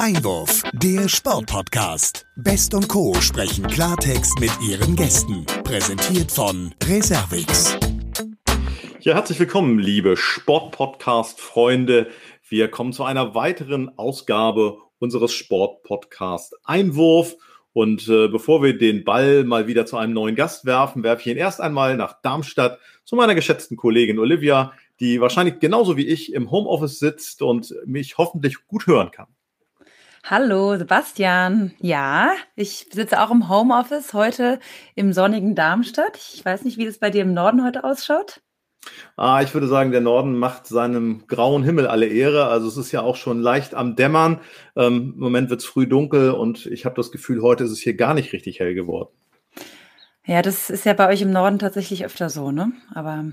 Einwurf, 0.00 0.62
der 0.72 1.10
Sportpodcast. 1.10 2.26
Best 2.34 2.72
und 2.72 2.88
Co. 2.88 3.12
sprechen 3.20 3.66
Klartext 3.66 4.40
mit 4.40 4.50
ihren 4.66 4.96
Gästen. 4.96 5.44
Präsentiert 5.62 6.32
von 6.32 6.74
Reservix. 6.84 7.76
Ja, 9.00 9.12
herzlich 9.12 9.38
willkommen, 9.38 9.78
liebe 9.78 10.16
Sportpodcast-Freunde. 10.16 12.06
Wir 12.48 12.68
kommen 12.68 12.94
zu 12.94 13.04
einer 13.04 13.34
weiteren 13.34 13.98
Ausgabe 13.98 14.78
unseres 14.98 15.34
Sportpodcast 15.34 16.56
Einwurf. 16.64 17.36
Und 17.74 18.08
äh, 18.08 18.28
bevor 18.28 18.62
wir 18.62 18.78
den 18.78 19.04
Ball 19.04 19.44
mal 19.44 19.66
wieder 19.66 19.84
zu 19.84 19.98
einem 19.98 20.14
neuen 20.14 20.34
Gast 20.34 20.64
werfen, 20.64 21.02
werfe 21.02 21.20
ich 21.20 21.26
ihn 21.26 21.36
erst 21.36 21.60
einmal 21.60 21.98
nach 21.98 22.22
Darmstadt 22.22 22.78
zu 23.04 23.16
meiner 23.16 23.34
geschätzten 23.34 23.76
Kollegin 23.76 24.18
Olivia, 24.18 24.72
die 24.98 25.20
wahrscheinlich 25.20 25.58
genauso 25.58 25.98
wie 25.98 26.06
ich 26.06 26.32
im 26.32 26.50
Homeoffice 26.50 26.98
sitzt 27.00 27.42
und 27.42 27.74
mich 27.84 28.16
hoffentlich 28.16 28.66
gut 28.66 28.86
hören 28.86 29.10
kann. 29.10 29.26
Hallo 30.22 30.76
Sebastian. 30.76 31.72
Ja, 31.80 32.32
ich 32.54 32.86
sitze 32.92 33.20
auch 33.20 33.30
im 33.30 33.48
Homeoffice 33.48 34.12
heute 34.12 34.60
im 34.94 35.12
sonnigen 35.12 35.54
Darmstadt. 35.54 36.18
Ich 36.34 36.44
weiß 36.44 36.64
nicht, 36.64 36.78
wie 36.78 36.84
das 36.84 36.98
bei 36.98 37.10
dir 37.10 37.22
im 37.22 37.34
Norden 37.34 37.64
heute 37.64 37.84
ausschaut. 37.84 38.40
Ah, 39.16 39.42
ich 39.42 39.52
würde 39.54 39.66
sagen, 39.66 39.90
der 39.90 40.00
Norden 40.00 40.38
macht 40.38 40.66
seinem 40.66 41.26
grauen 41.26 41.64
Himmel 41.64 41.86
alle 41.86 42.06
Ehre. 42.06 42.46
Also 42.46 42.68
es 42.68 42.76
ist 42.76 42.92
ja 42.92 43.02
auch 43.02 43.16
schon 43.16 43.40
leicht 43.40 43.74
am 43.74 43.96
Dämmern. 43.96 44.40
Ähm, 44.76 45.14
Im 45.14 45.20
Moment 45.20 45.50
wird 45.50 45.60
es 45.60 45.66
früh 45.66 45.86
dunkel 45.86 46.30
und 46.30 46.66
ich 46.66 46.84
habe 46.84 46.94
das 46.94 47.10
Gefühl, 47.10 47.42
heute 47.42 47.64
ist 47.64 47.72
es 47.72 47.80
hier 47.80 47.94
gar 47.94 48.14
nicht 48.14 48.32
richtig 48.32 48.60
hell 48.60 48.74
geworden. 48.74 49.10
Ja, 50.24 50.42
das 50.42 50.70
ist 50.70 50.84
ja 50.84 50.92
bei 50.92 51.08
euch 51.08 51.22
im 51.22 51.32
Norden 51.32 51.58
tatsächlich 51.58 52.04
öfter 52.04 52.30
so, 52.30 52.52
ne? 52.52 52.72
Aber 52.94 53.24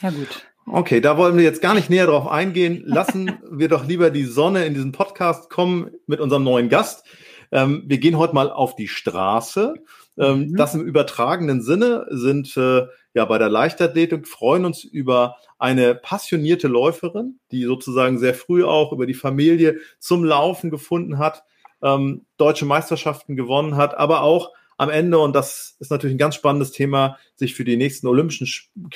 ja 0.00 0.10
gut. 0.10 0.46
Okay, 0.68 1.00
da 1.00 1.16
wollen 1.16 1.36
wir 1.36 1.44
jetzt 1.44 1.62
gar 1.62 1.74
nicht 1.74 1.90
näher 1.90 2.06
drauf 2.06 2.26
eingehen. 2.26 2.82
Lassen 2.84 3.38
wir 3.50 3.68
doch 3.68 3.86
lieber 3.86 4.10
die 4.10 4.24
Sonne 4.24 4.64
in 4.64 4.74
diesen 4.74 4.90
Podcast 4.90 5.48
kommen 5.48 5.92
mit 6.08 6.18
unserem 6.18 6.42
neuen 6.42 6.68
Gast. 6.68 7.06
Ähm, 7.52 7.84
wir 7.86 7.98
gehen 7.98 8.18
heute 8.18 8.34
mal 8.34 8.50
auf 8.50 8.74
die 8.74 8.88
Straße. 8.88 9.74
Ähm, 10.18 10.48
mhm. 10.48 10.56
Das 10.56 10.74
im 10.74 10.80
übertragenen 10.80 11.62
Sinne 11.62 12.06
sind 12.10 12.56
äh, 12.56 12.86
ja 13.14 13.24
bei 13.26 13.38
der 13.38 13.48
Leichtathletik, 13.48 14.26
freuen 14.26 14.64
uns 14.64 14.82
über 14.82 15.36
eine 15.56 15.94
passionierte 15.94 16.66
Läuferin, 16.66 17.38
die 17.52 17.62
sozusagen 17.62 18.18
sehr 18.18 18.34
früh 18.34 18.64
auch 18.64 18.92
über 18.92 19.06
die 19.06 19.14
Familie 19.14 19.78
zum 20.00 20.24
Laufen 20.24 20.70
gefunden 20.70 21.18
hat, 21.18 21.44
ähm, 21.80 22.26
deutsche 22.38 22.66
Meisterschaften 22.66 23.36
gewonnen 23.36 23.76
hat, 23.76 23.96
aber 23.96 24.22
auch 24.22 24.50
am 24.76 24.90
Ende, 24.90 25.18
und 25.18 25.34
das 25.34 25.76
ist 25.80 25.90
natürlich 25.90 26.14
ein 26.14 26.18
ganz 26.18 26.34
spannendes 26.34 26.72
Thema, 26.72 27.18
sich 27.34 27.54
für 27.54 27.64
die 27.64 27.76
nächsten 27.76 28.06
Olympischen 28.06 28.48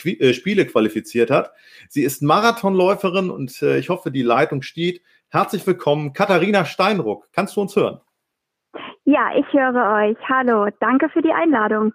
äh, 0.05 0.33
Spiele 0.33 0.67
qualifiziert 0.67 1.31
hat. 1.31 1.53
Sie 1.89 2.03
ist 2.03 2.23
Marathonläuferin 2.23 3.31
und 3.31 3.62
äh, 3.62 3.78
ich 3.78 3.89
hoffe, 3.89 4.11
die 4.11 4.23
Leitung 4.23 4.62
steht. 4.62 5.03
Herzlich 5.28 5.67
willkommen, 5.67 6.12
Katharina 6.12 6.64
Steinruck. 6.64 7.28
Kannst 7.33 7.56
du 7.56 7.62
uns 7.62 7.77
hören? 7.77 8.01
Ja, 9.05 9.31
ich 9.36 9.47
höre 9.53 10.11
euch. 10.11 10.19
Hallo, 10.28 10.69
danke 10.81 11.08
für 11.08 11.23
die 11.23 11.33
Einladung. 11.33 11.92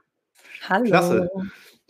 Hallo. 0.67 0.85
Klasse. 0.85 1.29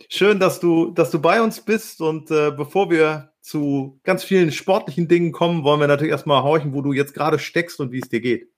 Schön, 0.08 0.38
dass 0.38 0.60
du, 0.60 0.90
dass 0.90 1.10
du 1.10 1.20
bei 1.20 1.40
uns 1.40 1.60
bist. 1.60 2.00
Und 2.00 2.30
äh, 2.30 2.50
bevor 2.50 2.90
wir 2.90 3.32
zu 3.40 3.98
ganz 4.04 4.22
vielen 4.24 4.52
sportlichen 4.52 5.08
Dingen 5.08 5.32
kommen, 5.32 5.64
wollen 5.64 5.80
wir 5.80 5.86
natürlich 5.86 6.12
erstmal 6.12 6.42
horchen, 6.42 6.74
wo 6.74 6.82
du 6.82 6.92
jetzt 6.92 7.14
gerade 7.14 7.38
steckst 7.38 7.80
und 7.80 7.92
wie 7.92 8.00
es 8.00 8.08
dir 8.08 8.20
geht. 8.20 8.50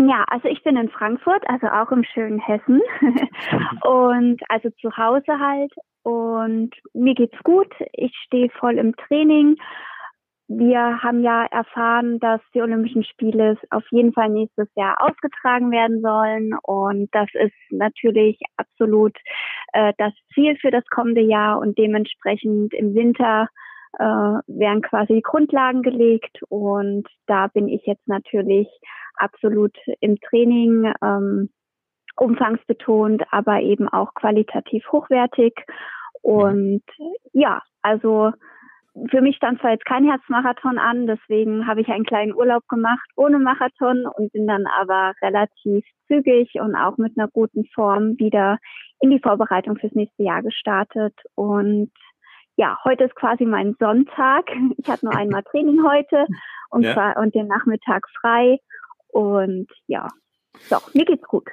Ja, 0.00 0.24
also 0.28 0.48
ich 0.48 0.62
bin 0.62 0.76
in 0.76 0.90
Frankfurt, 0.90 1.48
also 1.48 1.68
auch 1.68 1.90
im 1.90 2.04
schönen 2.04 2.38
Hessen. 2.38 2.82
und 3.82 4.40
also 4.48 4.68
zu 4.80 4.94
Hause 4.96 5.38
halt. 5.40 5.72
Und 6.02 6.70
mir 6.92 7.14
geht's 7.14 7.38
gut. 7.42 7.72
Ich 7.92 8.14
stehe 8.26 8.50
voll 8.50 8.78
im 8.78 8.94
Training. 8.94 9.56
Wir 10.48 11.02
haben 11.02 11.24
ja 11.24 11.46
erfahren, 11.46 12.20
dass 12.20 12.40
die 12.54 12.62
Olympischen 12.62 13.04
Spiele 13.04 13.58
auf 13.70 13.82
jeden 13.90 14.12
Fall 14.12 14.28
nächstes 14.28 14.68
Jahr 14.76 15.02
ausgetragen 15.02 15.72
werden 15.72 16.02
sollen. 16.02 16.52
Und 16.62 17.08
das 17.12 17.28
ist 17.32 17.54
natürlich 17.70 18.38
absolut 18.56 19.16
äh, 19.72 19.92
das 19.98 20.12
Ziel 20.34 20.56
für 20.58 20.70
das 20.70 20.84
kommende 20.86 21.22
Jahr. 21.22 21.58
Und 21.58 21.78
dementsprechend 21.78 22.74
im 22.74 22.94
Winter 22.94 23.48
äh, 23.98 24.04
werden 24.04 24.82
quasi 24.82 25.14
die 25.14 25.22
Grundlagen 25.22 25.82
gelegt. 25.82 26.42
Und 26.48 27.08
da 27.26 27.48
bin 27.48 27.68
ich 27.68 27.84
jetzt 27.86 28.06
natürlich 28.06 28.68
absolut 29.16 29.76
im 30.00 30.16
Training, 30.20 30.92
ähm, 31.02 31.50
umfangsbetont, 32.16 33.22
aber 33.30 33.60
eben 33.60 33.88
auch 33.88 34.14
qualitativ 34.14 34.84
hochwertig. 34.90 35.54
Und 36.22 36.82
ja, 37.32 37.62
also 37.82 38.32
für 39.10 39.20
mich 39.20 39.36
stand 39.36 39.60
zwar 39.60 39.72
jetzt 39.72 39.84
kein 39.84 40.08
Herzmarathon 40.08 40.78
an, 40.78 41.06
deswegen 41.06 41.66
habe 41.66 41.82
ich 41.82 41.88
einen 41.88 42.06
kleinen 42.06 42.34
Urlaub 42.34 42.66
gemacht 42.68 43.06
ohne 43.16 43.38
Marathon 43.38 44.06
und 44.06 44.32
bin 44.32 44.46
dann 44.46 44.66
aber 44.66 45.12
relativ 45.22 45.84
zügig 46.06 46.54
und 46.54 46.74
auch 46.74 46.96
mit 46.96 47.18
einer 47.18 47.28
guten 47.28 47.66
Form 47.74 48.18
wieder 48.18 48.58
in 49.00 49.10
die 49.10 49.20
Vorbereitung 49.20 49.76
fürs 49.76 49.92
nächste 49.92 50.22
Jahr 50.22 50.42
gestartet. 50.42 51.14
Und 51.34 51.92
ja, 52.56 52.78
heute 52.84 53.04
ist 53.04 53.14
quasi 53.14 53.44
mein 53.44 53.76
Sonntag. 53.78 54.50
Ich 54.76 54.88
hatte 54.88 55.04
nur 55.04 55.14
einmal 55.16 55.42
Training 55.44 55.82
heute 55.84 56.26
und 56.70 56.82
ja. 56.82 56.94
zwar 56.94 57.16
und 57.18 57.34
den 57.34 57.46
Nachmittag 57.46 58.02
frei. 58.20 58.58
Und 59.08 59.68
ja, 59.86 60.08
doch, 60.70 60.92
mir 60.94 61.04
geht's 61.04 61.26
gut. 61.26 61.48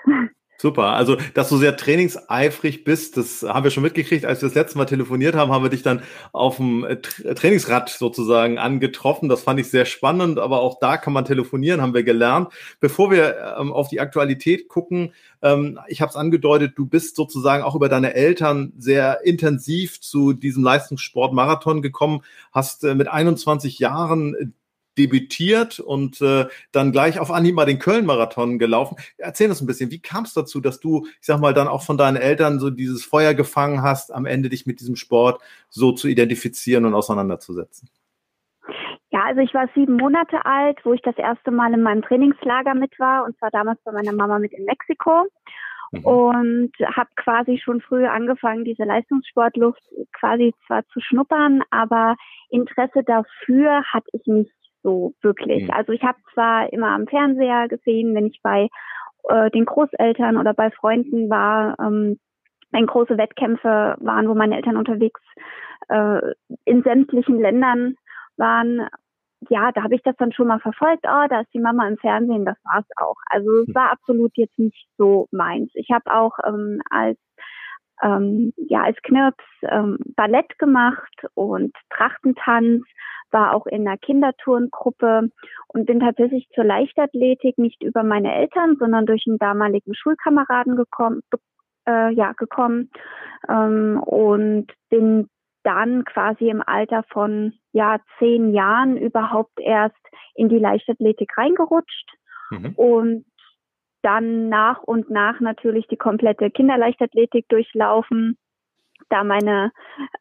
Super. 0.64 0.94
Also, 0.94 1.18
dass 1.34 1.50
du 1.50 1.58
sehr 1.58 1.76
trainingseifrig 1.76 2.86
bist, 2.86 3.18
das 3.18 3.44
haben 3.44 3.66
wir 3.66 3.70
schon 3.70 3.84
mitgekriegt. 3.84 4.24
Als 4.24 4.42
wir 4.42 4.48
das 4.48 4.56
letzte 4.56 4.78
Mal 4.78 4.86
telefoniert 4.86 5.36
haben, 5.36 5.52
haben 5.52 5.62
wir 5.62 5.70
dich 5.70 5.84
dann 5.84 6.04
auf 6.32 6.56
dem 6.56 6.86
äh, 6.86 7.02
Trainingsrad 7.02 7.90
sozusagen 7.90 8.58
angetroffen. 8.58 9.28
Das 9.28 9.44
fand 9.44 9.60
ich 9.60 9.70
sehr 9.70 9.84
spannend, 9.84 10.40
aber 10.40 10.62
auch 10.62 10.80
da 10.80 10.96
kann 10.96 11.12
man 11.12 11.26
telefonieren, 11.26 11.82
haben 11.82 11.94
wir 11.94 12.04
gelernt. 12.04 12.48
Bevor 12.80 13.12
wir 13.12 13.58
ähm, 13.60 13.74
auf 13.74 13.90
die 13.90 14.00
Aktualität 14.00 14.70
gucken, 14.70 15.12
ähm, 15.42 15.82
ich 15.90 16.00
habe 16.00 16.12
es 16.12 16.16
angedeutet, 16.16 16.76
du 16.78 16.86
bist 16.86 17.18
sozusagen 17.18 17.62
auch 17.62 17.76
über 17.76 17.90
deine 17.90 18.14
Eltern 18.14 18.72
sehr 18.78 19.26
intensiv 19.26 20.00
zu 20.00 20.32
diesem 20.32 20.64
Leistungssport 20.64 21.34
Marathon 21.34 21.82
gekommen, 21.82 22.22
hast 22.54 22.86
äh, 22.86 22.96
mit 22.96 23.10
21 23.10 23.80
Jahren 23.80 24.54
debütiert 24.98 25.80
und 25.80 26.22
äh, 26.22 26.48
dann 26.72 26.92
gleich 26.92 27.20
auf 27.20 27.32
Anhieb 27.32 27.56
mal 27.56 27.66
den 27.66 27.80
Köln-Marathon 27.80 28.60
gelaufen. 28.60 28.98
Erzähl 29.18 29.50
uns 29.50 29.62
ein 29.62 29.68
bisschen, 29.68 29.92
wie 29.92 30.02
kam 30.02 30.24
es 30.24 30.34
dazu, 30.34 30.62
dass 30.62 30.80
du, 30.80 31.06
ich 31.06 31.26
sag 31.26 31.40
mal, 31.40 31.54
dann 31.54 31.68
auch 31.68 31.84
von 31.84 31.98
deinen 31.98 32.18
Eltern 32.18 32.60
so 32.60 32.70
dieses 32.70 33.04
Feuer 33.06 33.34
gefangen 33.34 33.82
hast, 33.82 34.14
am 34.14 34.26
Ende 34.26 34.50
dich 34.50 34.66
mit 34.66 34.80
diesem 34.80 34.96
Sport 34.96 35.42
so 35.70 35.92
zu 35.92 36.08
identifizieren 36.08 36.86
und 36.86 36.94
auseinanderzusetzen? 36.94 37.90
Ja, 39.10 39.26
also 39.26 39.42
ich 39.42 39.54
war 39.54 39.70
sieben 39.76 39.98
Monate 39.98 40.44
alt, 40.44 40.80
wo 40.84 40.94
ich 40.94 41.02
das 41.04 41.18
erste 41.18 41.52
Mal 41.52 41.74
in 41.74 41.84
meinem 41.84 42.02
Trainingslager 42.02 42.74
mit 42.74 42.98
war, 43.00 43.26
und 43.26 43.38
zwar 43.38 43.52
damals 43.52 43.80
bei 43.84 43.92
meiner 43.92 44.12
Mama 44.12 44.40
mit 44.40 44.54
in 44.54 44.66
Mexiko. 44.66 45.28
Mhm. 45.92 46.06
Und 46.06 46.72
habe 46.96 47.10
quasi 47.16 47.60
schon 47.64 47.80
früh 47.80 48.08
angefangen, 48.08 48.66
diese 48.66 48.84
Leistungssportluft 48.84 49.84
quasi 50.14 50.56
zwar 50.66 50.84
zu 50.88 51.00
schnuppern, 51.00 51.62
aber 51.70 52.16
Interesse 52.50 53.04
dafür 53.04 53.84
hatte 53.84 54.08
ich 54.14 54.26
nicht 54.26 54.52
so 54.84 55.14
wirklich. 55.22 55.64
Mhm. 55.64 55.72
Also 55.72 55.92
ich 55.94 56.04
habe 56.04 56.18
zwar 56.34 56.72
immer 56.72 56.90
am 56.90 57.08
Fernseher 57.08 57.68
gesehen, 57.68 58.14
wenn 58.16 58.28
ich 58.28 58.40
bei 58.44 58.70
äh, 59.30 59.50
den 59.52 59.66
Großeltern 59.66 60.38
oder 60.38 60.54
bei 60.54 60.70
Freunden 60.72 61.30
war, 61.30 61.78
ähm, 61.80 62.20
wenn 62.72 62.86
große 62.88 63.18
Wettkämpfe 63.18 63.96
waren, 64.00 64.28
wo 64.28 64.34
meine 64.34 64.56
Eltern 64.56 64.78
unterwegs 64.78 65.22
äh, 65.90 66.20
in 66.66 66.84
sämtlichen 66.84 67.40
Ländern 67.40 67.96
waren, 68.38 68.88
ja, 69.50 69.72
da 69.72 69.84
habe 69.84 69.96
ich 69.96 70.02
das 70.04 70.16
dann 70.18 70.32
schon 70.32 70.48
mal 70.48 70.60
verfolgt. 70.60 71.06
Oh, 71.06 71.28
da 71.30 71.42
ist 71.42 71.54
die 71.54 71.60
Mama 71.60 71.88
im 71.88 71.98
Fernsehen, 71.98 72.46
das 72.46 72.58
war's 72.64 72.86
auch. 72.98 73.18
Also 73.28 73.62
es 73.62 73.68
mhm. 73.68 73.76
war 73.76 73.92
absolut 73.92 74.32
jetzt 74.36 74.58
nicht 74.58 74.88
so 74.98 75.28
meins. 75.32 75.72
Ich 75.76 75.90
habe 75.92 76.14
auch 76.14 76.38
ähm, 76.46 76.82
als 76.90 77.20
ähm, 78.04 78.54
ja 78.58 78.84
als 78.84 78.98
Knirps 79.04 79.44
ähm, 79.64 79.98
Ballett 80.16 80.58
gemacht 80.60 81.26
und 81.34 81.74
Trachtentanz 81.90 82.84
war 83.32 83.56
auch 83.56 83.66
in 83.66 83.88
einer 83.88 83.98
Kinderturngruppe 83.98 85.30
und 85.68 85.86
bin 85.86 86.00
tatsächlich 86.00 86.48
zur 86.54 86.64
Leichtathletik 86.64 87.58
nicht 87.58 87.82
über 87.82 88.04
meine 88.04 88.34
Eltern, 88.34 88.76
sondern 88.78 89.06
durch 89.06 89.24
einen 89.28 89.40
damaligen 89.40 89.96
Schulkameraden 89.96 90.76
gekommen, 90.76 91.22
äh, 91.88 92.14
ja, 92.14 92.34
gekommen 92.34 92.92
ähm, 93.50 94.00
und 94.06 94.68
bin 94.90 95.28
dann 95.64 96.04
quasi 96.06 96.50
im 96.50 96.62
Alter 96.66 97.04
von 97.10 97.54
ja 97.72 98.00
zehn 98.20 98.54
Jahren 98.54 98.98
überhaupt 98.98 99.60
erst 99.60 99.96
in 100.36 100.50
die 100.50 100.60
Leichtathletik 100.60 101.38
reingerutscht 101.38 102.12
mhm. 102.52 102.74
und 102.76 103.26
dann 104.04 104.50
nach 104.50 104.84
und 104.84 105.10
nach 105.10 105.40
natürlich 105.40 105.88
die 105.88 105.98
komplette 105.98 106.52
Kinderleichtathletik 106.52 107.48
durchlaufen 107.50 108.38
da 109.10 109.24
meine 109.24 109.72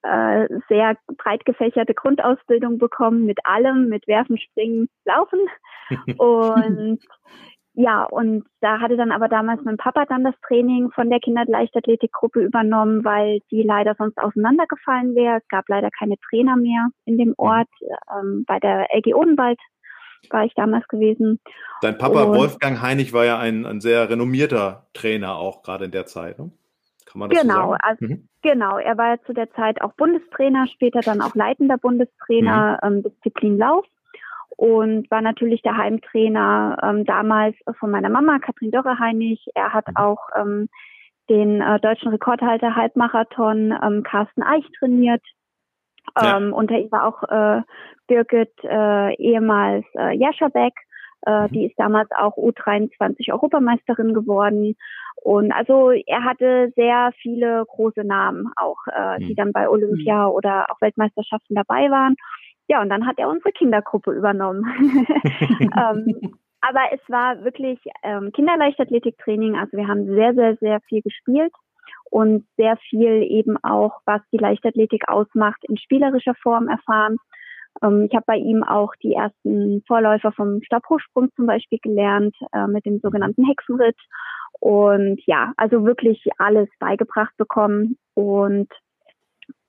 äh, 0.02 0.48
sehr 0.68 0.96
breit 1.16 1.44
gefächerte 1.44 1.94
Grundausbildung 1.94 2.78
bekommen 2.78 3.24
mit 3.24 3.38
allem, 3.44 3.88
mit 3.88 4.06
Werfen, 4.06 4.38
Springen, 4.38 4.88
Laufen. 5.04 5.40
Und 6.18 7.00
ja, 7.74 8.04
und 8.04 8.44
da 8.60 8.80
hatte 8.80 8.98
dann 8.98 9.12
aber 9.12 9.28
damals 9.28 9.62
mein 9.64 9.78
Papa 9.78 10.04
dann 10.04 10.24
das 10.24 10.34
Training 10.46 10.90
von 10.90 11.08
der 11.08 11.20
Kinderleichtathletikgruppe 11.20 12.40
übernommen, 12.40 13.02
weil 13.02 13.40
die 13.50 13.62
leider 13.62 13.94
sonst 13.96 14.18
auseinandergefallen 14.18 15.14
wäre. 15.14 15.38
Es 15.38 15.48
gab 15.48 15.66
leider 15.68 15.88
keine 15.98 16.16
Trainer 16.28 16.56
mehr 16.56 16.88
in 17.06 17.16
dem 17.16 17.34
Ort 17.38 17.68
ähm, 18.14 18.44
bei 18.46 18.58
der 18.58 18.88
LG 18.94 19.14
Odenwald 19.14 19.58
war 20.30 20.44
ich 20.44 20.54
damals 20.54 20.86
gewesen. 20.88 21.40
Dein 21.80 21.98
Papa 21.98 22.22
und, 22.22 22.36
Wolfgang 22.36 22.80
Heinig 22.80 23.12
war 23.12 23.24
ja 23.24 23.38
ein, 23.38 23.66
ein 23.66 23.80
sehr 23.80 24.08
renommierter 24.08 24.86
Trainer 24.94 25.36
auch 25.36 25.62
gerade 25.62 25.84
in 25.86 25.90
der 25.90 26.06
Zeit. 26.06 26.38
Ne? 26.38 26.50
Kann 27.06 27.18
man 27.18 27.30
das 27.30 27.40
genau, 27.40 27.54
so 27.54 27.70
sagen? 27.72 27.78
Also, 27.82 28.04
mhm. 28.06 28.28
genau. 28.42 28.78
Er 28.78 28.96
war 28.96 29.08
ja 29.08 29.22
zu 29.26 29.32
der 29.32 29.50
Zeit 29.52 29.82
auch 29.82 29.92
Bundestrainer, 29.94 30.66
später 30.68 31.00
dann 31.00 31.20
auch 31.20 31.34
leitender 31.34 31.78
Bundestrainer 31.78 32.78
mhm. 32.82 32.96
ähm, 32.96 33.02
Disziplin 33.02 33.58
Lauf 33.58 33.84
und 34.56 35.10
war 35.10 35.22
natürlich 35.22 35.62
der 35.62 35.76
Heimtrainer 35.76 36.78
ähm, 36.82 37.04
damals 37.04 37.56
von 37.78 37.90
meiner 37.90 38.08
Mama, 38.08 38.38
Katrin 38.38 38.70
Dörre-Heinig. 38.70 39.44
Er 39.54 39.72
hat 39.72 39.88
mhm. 39.88 39.96
auch 39.96 40.28
ähm, 40.36 40.68
den 41.28 41.60
äh, 41.60 41.80
deutschen 41.80 42.08
Rekordhalter 42.08 42.76
Halbmarathon 42.76 43.74
ähm, 43.82 44.02
Carsten 44.02 44.42
Eich 44.42 44.64
trainiert. 44.78 45.22
Ja. 46.20 46.36
Ähm, 46.36 46.52
unter 46.52 46.78
ihm 46.78 46.90
war 46.90 47.06
auch 47.06 47.22
äh, 47.24 47.62
Birgit 48.06 48.52
äh, 48.64 49.14
ehemals 49.16 49.84
äh, 49.96 50.16
Jaschabek. 50.16 50.74
Äh, 51.24 51.42
mhm. 51.42 51.52
Die 51.52 51.66
ist 51.66 51.78
damals 51.78 52.10
auch 52.10 52.36
U23 52.36 53.32
Europameisterin 53.32 54.12
geworden. 54.12 54.76
Und 55.16 55.52
also 55.52 55.90
er 55.90 56.24
hatte 56.24 56.72
sehr 56.74 57.12
viele 57.20 57.64
große 57.66 58.04
Namen 58.04 58.50
auch, 58.56 58.78
äh, 58.92 59.18
mhm. 59.20 59.28
die 59.28 59.34
dann 59.34 59.52
bei 59.52 59.68
Olympia 59.68 60.26
mhm. 60.26 60.32
oder 60.32 60.66
auch 60.70 60.80
Weltmeisterschaften 60.80 61.54
dabei 61.54 61.90
waren. 61.90 62.16
Ja, 62.68 62.80
und 62.80 62.88
dann 62.88 63.06
hat 63.06 63.18
er 63.18 63.28
unsere 63.28 63.52
Kindergruppe 63.52 64.12
übernommen. 64.12 64.64
ähm, 65.60 66.34
aber 66.60 66.80
es 66.92 67.00
war 67.08 67.44
wirklich 67.44 67.78
ähm, 68.02 68.30
Kinderleichtathletiktraining. 68.32 69.56
Also 69.56 69.76
wir 69.76 69.88
haben 69.88 70.06
sehr, 70.06 70.34
sehr, 70.34 70.56
sehr 70.56 70.80
viel 70.88 71.02
gespielt 71.02 71.52
und 72.12 72.44
sehr 72.58 72.76
viel 72.90 73.22
eben 73.22 73.56
auch, 73.64 74.00
was 74.04 74.20
die 74.32 74.36
Leichtathletik 74.36 75.08
ausmacht, 75.08 75.64
in 75.66 75.78
spielerischer 75.78 76.34
Form 76.34 76.68
erfahren. 76.68 77.16
Ähm, 77.82 78.06
ich 78.10 78.14
habe 78.14 78.26
bei 78.26 78.36
ihm 78.36 78.62
auch 78.62 78.92
die 79.02 79.14
ersten 79.14 79.82
Vorläufer 79.86 80.30
vom 80.32 80.62
Stabhochsprung 80.62 81.30
zum 81.36 81.46
Beispiel 81.46 81.78
gelernt, 81.80 82.36
äh, 82.52 82.66
mit 82.66 82.84
dem 82.84 83.00
sogenannten 83.00 83.46
Hexenritt. 83.46 83.96
Und 84.60 85.22
ja, 85.24 85.54
also 85.56 85.86
wirklich 85.86 86.22
alles 86.36 86.68
beigebracht 86.78 87.34
bekommen. 87.38 87.96
Und 88.12 88.68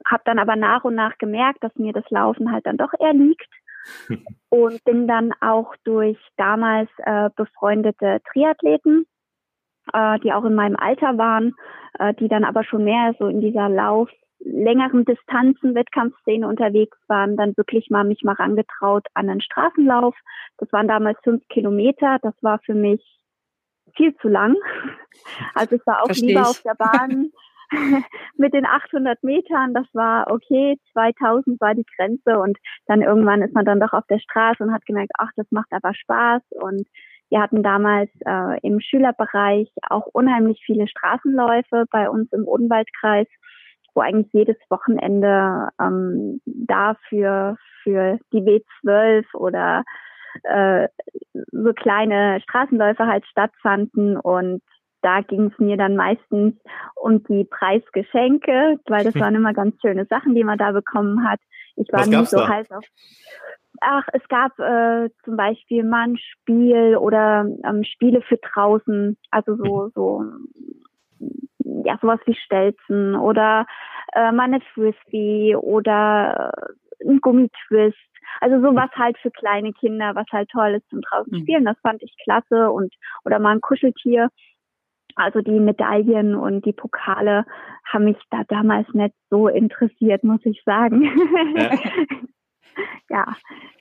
habe 0.06 0.24
dann 0.25 0.38
aber 0.38 0.57
nach 0.57 0.84
und 0.84 0.96
nach 0.96 1.18
gemerkt, 1.18 1.63
dass 1.63 1.74
mir 1.78 1.94
das 1.94 2.10
Laufen 2.10 2.51
halt 2.51 2.66
dann 2.66 2.75
doch 2.75 2.92
eher 3.00 3.13
liegt 3.13 3.50
und 4.50 4.84
bin 4.84 5.07
dann 5.07 5.31
auch 5.39 5.74
durch 5.86 6.18
damals 6.36 6.89
äh, 6.98 7.30
befreundete 7.38 8.19
Triathleten, 8.30 9.06
äh, 9.94 10.19
die 10.19 10.34
auch 10.34 10.45
in 10.45 10.56
meinem 10.56 10.75
Alter 10.75 11.18
waren, 11.18 11.54
äh, 12.00 12.13
die 12.16 12.28
dann 12.28 12.44
aber 12.44 12.63
schon 12.63 12.84
mehr 12.84 13.16
so 13.19 13.28
in 13.28 13.42
dieser 13.42 13.69
Lauf 13.69 14.10
längeren 14.45 15.06
Distanzen, 15.06 15.74
Wettkampfszene 15.74 16.48
unterwegs 16.48 16.98
waren, 17.07 17.38
dann 17.38 17.56
wirklich 17.56 17.90
mal 17.90 18.04
mich 18.04 18.24
mal 18.24 18.34
rangetraut 18.34 19.07
an 19.13 19.30
einen 19.30 19.42
Straßenlauf. 19.42 20.16
Das 20.57 20.72
waren 20.74 20.88
damals 20.88 21.18
fünf 21.24 21.48
Kilometer. 21.48 22.18
Das 22.22 22.34
war 22.42 22.60
für 22.60 22.74
mich 22.74 23.01
viel 23.95 24.16
zu 24.18 24.28
lang. 24.28 24.56
Also 25.54 25.75
ich 25.75 25.86
war 25.86 26.01
auch 26.01 26.07
Versteh 26.07 26.25
lieber 26.25 26.42
ich. 26.42 26.48
auf 26.48 26.62
der 26.63 26.74
Bahn 26.74 27.31
mit 28.36 28.54
den 28.54 28.66
800 28.66 29.24
Metern, 29.24 29.74
das 29.74 29.86
war 29.94 30.30
okay, 30.30 30.78
2000 30.92 31.62
war 31.62 31.75
die 31.75 31.86
Grenze 31.96 32.39
und 32.39 32.57
dann 32.88 33.01
irgendwann 33.01 33.44
ist 33.44 33.54
man 33.54 33.63
dann 33.63 33.80
doch 33.80 33.94
auf 33.94 34.06
der 34.10 34.18
Straße 34.18 34.63
und 34.63 34.74
hat 34.74 34.86
gemerkt, 34.86 35.12
ach, 35.19 35.30
das 35.36 35.46
macht 35.51 35.72
aber 35.72 35.94
Spaß 35.94 36.42
und 36.62 36.88
wir 37.33 37.41
hatten 37.41 37.63
damals 37.63 38.12
äh, 38.27 38.59
im 38.62 38.80
Schülerbereich 38.80 39.68
auch 39.89 40.06
unheimlich 40.13 40.62
viele 40.63 40.88
Straßenläufe 40.88 41.85
bei 41.89 42.07
uns 42.07 42.31
im 42.31 42.47
Odenwaldkreis, 42.47 43.25
wo 43.95 44.01
eigentlich 44.01 44.31
jedes 44.33 44.57
Wochenende 44.69 45.69
ähm, 45.81 46.41
dafür 46.45 47.57
für 47.81 48.19
die 48.31 48.41
W12 48.44 49.25
oder 49.33 49.83
äh, 50.44 50.88
so 51.51 51.74
kleine 51.74 52.39
Straßenläufe 52.41 53.07
halt 53.07 53.25
stattfanden 53.25 54.15
und 54.15 54.62
da 55.01 55.21
ging 55.21 55.47
es 55.51 55.57
mir 55.57 55.75
dann 55.75 55.95
meistens 55.95 56.53
um 56.95 57.24
die 57.24 57.45
Preisgeschenke, 57.45 58.77
weil 58.86 59.03
das 59.03 59.15
waren 59.15 59.33
immer 59.33 59.53
ganz 59.53 59.75
schöne 59.81 60.06
Sachen, 60.06 60.36
die 60.36 60.44
man 60.44 60.59
da 60.59 60.71
bekommen 60.71 61.27
hat. 61.27 61.39
Ich 61.77 61.91
war 61.91 62.06
nie 62.06 62.25
so 62.25 62.38
da? 62.38 62.47
heiß 62.47 62.69
auf. 62.69 62.86
Ach, 63.85 64.03
es 64.13 64.25
gab 64.30 64.57
äh, 64.59 65.09
zum 65.25 65.35
Beispiel 65.35 65.83
mal 65.83 66.09
ein 66.09 66.18
Spiel 66.18 66.95
oder 66.95 67.45
ähm, 67.65 67.83
Spiele 67.83 68.21
für 68.21 68.38
draußen, 68.38 69.18
also 69.31 69.56
so, 69.56 69.83
mhm. 69.83 69.91
so 69.94 70.24
ja, 71.85 71.97
sowas 72.01 72.19
wie 72.25 72.35
Stelzen 72.35 73.15
oder 73.15 73.65
äh, 74.13 74.31
mal 74.31 74.44
eine 74.44 74.62
Frisbee 74.74 75.56
oder 75.56 76.53
äh, 77.00 77.07
ein 77.09 77.19
Gummitwist. 77.19 77.97
Also 78.39 78.62
sowas 78.62 78.89
halt 78.95 79.18
für 79.19 79.31
kleine 79.31 79.74
Kinder, 79.74 80.15
was 80.15 80.25
halt 80.31 80.50
toll 80.50 80.75
ist 80.75 80.89
zum 80.89 81.01
draußen 81.01 81.38
mhm. 81.38 81.41
spielen. 81.41 81.65
Das 81.65 81.77
fand 81.81 82.01
ich 82.01 82.15
klasse 82.24 82.71
und 82.71 82.94
oder 83.25 83.39
mal 83.39 83.51
ein 83.51 83.62
Kuscheltier. 83.62 84.29
Also 85.15 85.41
die 85.41 85.59
Medaillen 85.59 86.33
und 86.36 86.65
die 86.65 86.74
Pokale 86.74 87.45
haben 87.86 88.06
mich 88.06 88.18
da 88.31 88.44
damals 88.47 88.88
nicht 88.94 89.13
so 89.29 89.47
interessiert, 89.47 90.24
muss 90.24 90.44
ich 90.44 90.63
sagen. 90.65 91.03
Ja, 91.56 91.77
ja. 93.10 93.25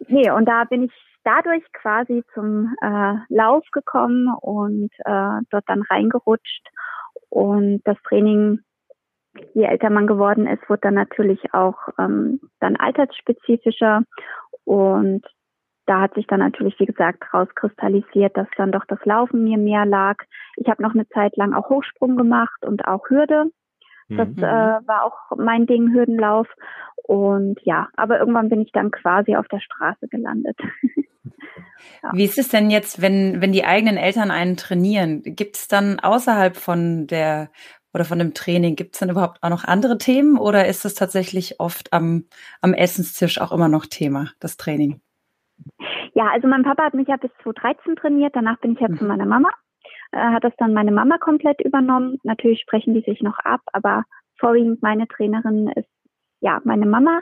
nee, 0.08 0.30
und 0.30 0.46
da 0.46 0.64
bin 0.64 0.84
ich 0.84 0.92
dadurch 1.24 1.64
quasi 1.72 2.24
zum 2.34 2.74
äh, 2.82 3.14
Lauf 3.28 3.64
gekommen 3.72 4.28
und 4.40 4.90
äh, 5.04 5.40
dort 5.50 5.64
dann 5.66 5.82
reingerutscht. 5.82 6.68
Und 7.28 7.80
das 7.84 7.96
Training, 8.08 8.60
je 9.54 9.64
älter 9.64 9.90
man 9.90 10.06
geworden 10.06 10.46
ist, 10.46 10.68
wurde 10.68 10.82
dann 10.82 10.94
natürlich 10.94 11.54
auch 11.54 11.76
ähm, 11.98 12.40
dann 12.60 12.76
altersspezifischer. 12.76 14.02
Und 14.64 15.24
da 15.86 16.02
hat 16.02 16.14
sich 16.14 16.26
dann 16.26 16.40
natürlich, 16.40 16.78
wie 16.78 16.86
gesagt, 16.86 17.22
rauskristallisiert, 17.32 18.36
dass 18.36 18.48
dann 18.56 18.72
doch 18.72 18.84
das 18.86 19.04
Laufen 19.04 19.44
mir 19.44 19.58
mehr 19.58 19.84
lag. 19.86 20.16
Ich 20.56 20.68
habe 20.68 20.82
noch 20.82 20.94
eine 20.94 21.08
Zeit 21.08 21.36
lang 21.36 21.54
auch 21.54 21.70
Hochsprung 21.70 22.16
gemacht 22.16 22.64
und 22.64 22.86
auch 22.86 23.08
Hürde. 23.08 23.50
Das 24.16 24.28
mhm. 24.28 24.42
äh, 24.42 24.86
war 24.86 25.04
auch 25.04 25.36
mein 25.36 25.66
Ding, 25.66 25.92
Hürdenlauf. 25.92 26.48
Und 27.04 27.58
ja, 27.64 27.88
aber 27.96 28.18
irgendwann 28.18 28.48
bin 28.48 28.60
ich 28.60 28.72
dann 28.72 28.90
quasi 28.90 29.36
auf 29.36 29.48
der 29.48 29.60
Straße 29.60 30.08
gelandet. 30.08 30.56
ja. 32.02 32.10
Wie 32.12 32.24
ist 32.24 32.38
es 32.38 32.48
denn 32.48 32.70
jetzt, 32.70 33.02
wenn, 33.02 33.40
wenn 33.40 33.52
die 33.52 33.64
eigenen 33.64 33.96
Eltern 33.96 34.30
einen 34.30 34.56
trainieren? 34.56 35.22
Gibt 35.24 35.56
es 35.56 35.68
dann 35.68 35.98
außerhalb 35.98 36.56
von 36.56 37.06
der 37.06 37.50
oder 37.94 38.04
von 38.04 38.18
dem 38.18 38.34
Training, 38.34 38.76
gibt 38.76 38.94
es 38.94 39.00
dann 39.00 39.10
überhaupt 39.10 39.42
auch 39.42 39.50
noch 39.50 39.64
andere 39.64 39.98
Themen 39.98 40.38
oder 40.38 40.66
ist 40.66 40.84
es 40.84 40.94
tatsächlich 40.94 41.60
oft 41.60 41.92
am, 41.92 42.24
am 42.60 42.72
Essenstisch 42.72 43.40
auch 43.40 43.52
immer 43.52 43.68
noch 43.68 43.86
Thema, 43.86 44.30
das 44.40 44.56
Training? 44.56 45.00
Ja, 46.14 46.28
also 46.32 46.48
mein 46.48 46.62
Papa 46.62 46.84
hat 46.84 46.94
mich 46.94 47.08
ja 47.08 47.16
bis 47.16 47.30
2013 47.42 47.96
trainiert, 47.96 48.34
danach 48.34 48.58
bin 48.60 48.72
ich 48.72 48.80
ja 48.80 48.88
mhm. 48.88 48.98
zu 48.98 49.04
meiner 49.04 49.26
Mama, 49.26 49.50
äh, 50.12 50.18
hat 50.18 50.44
das 50.44 50.54
dann 50.58 50.72
meine 50.72 50.92
Mama 50.92 51.18
komplett 51.18 51.60
übernommen. 51.60 52.18
Natürlich 52.22 52.60
sprechen 52.60 52.94
die 52.94 53.00
sich 53.02 53.22
noch 53.22 53.38
ab, 53.40 53.60
aber 53.72 54.04
vorwiegend 54.38 54.82
meine 54.82 55.08
Trainerin 55.08 55.68
ist 55.68 55.88
ja 56.40 56.60
meine 56.64 56.86
Mama. 56.86 57.20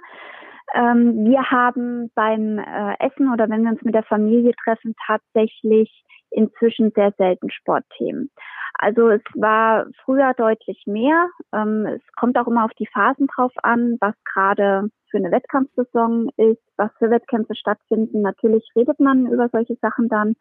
Ähm, 0.74 1.24
wir 1.24 1.50
haben 1.50 2.10
beim 2.14 2.58
äh, 2.58 2.94
Essen 3.00 3.32
oder 3.32 3.48
wenn 3.48 3.62
wir 3.62 3.70
uns 3.70 3.82
mit 3.82 3.94
der 3.94 4.04
Familie 4.04 4.52
treffen, 4.64 4.94
tatsächlich 5.06 6.04
inzwischen 6.30 6.92
sehr 6.94 7.12
selten 7.18 7.50
Sportthemen. 7.50 8.30
Also 8.74 9.08
es 9.08 9.22
war 9.34 9.86
früher 10.04 10.32
deutlich 10.34 10.84
mehr. 10.86 11.28
Ähm, 11.52 11.86
es 11.86 12.02
kommt 12.16 12.38
auch 12.38 12.46
immer 12.46 12.64
auf 12.64 12.72
die 12.78 12.86
Phasen 12.86 13.26
drauf 13.26 13.52
an, 13.62 13.96
was 14.00 14.14
gerade 14.24 14.88
für 15.10 15.18
eine 15.18 15.32
Wettkampfsaison 15.32 16.30
ist, 16.36 16.62
was 16.76 16.90
für 16.98 17.10
Wettkämpfe 17.10 17.54
stattfinden. 17.54 18.22
Natürlich 18.22 18.64
redet 18.76 19.00
man 19.00 19.26
über 19.26 19.48
solche 19.48 19.74
Sachen 19.82 20.08
dann, 20.08 20.34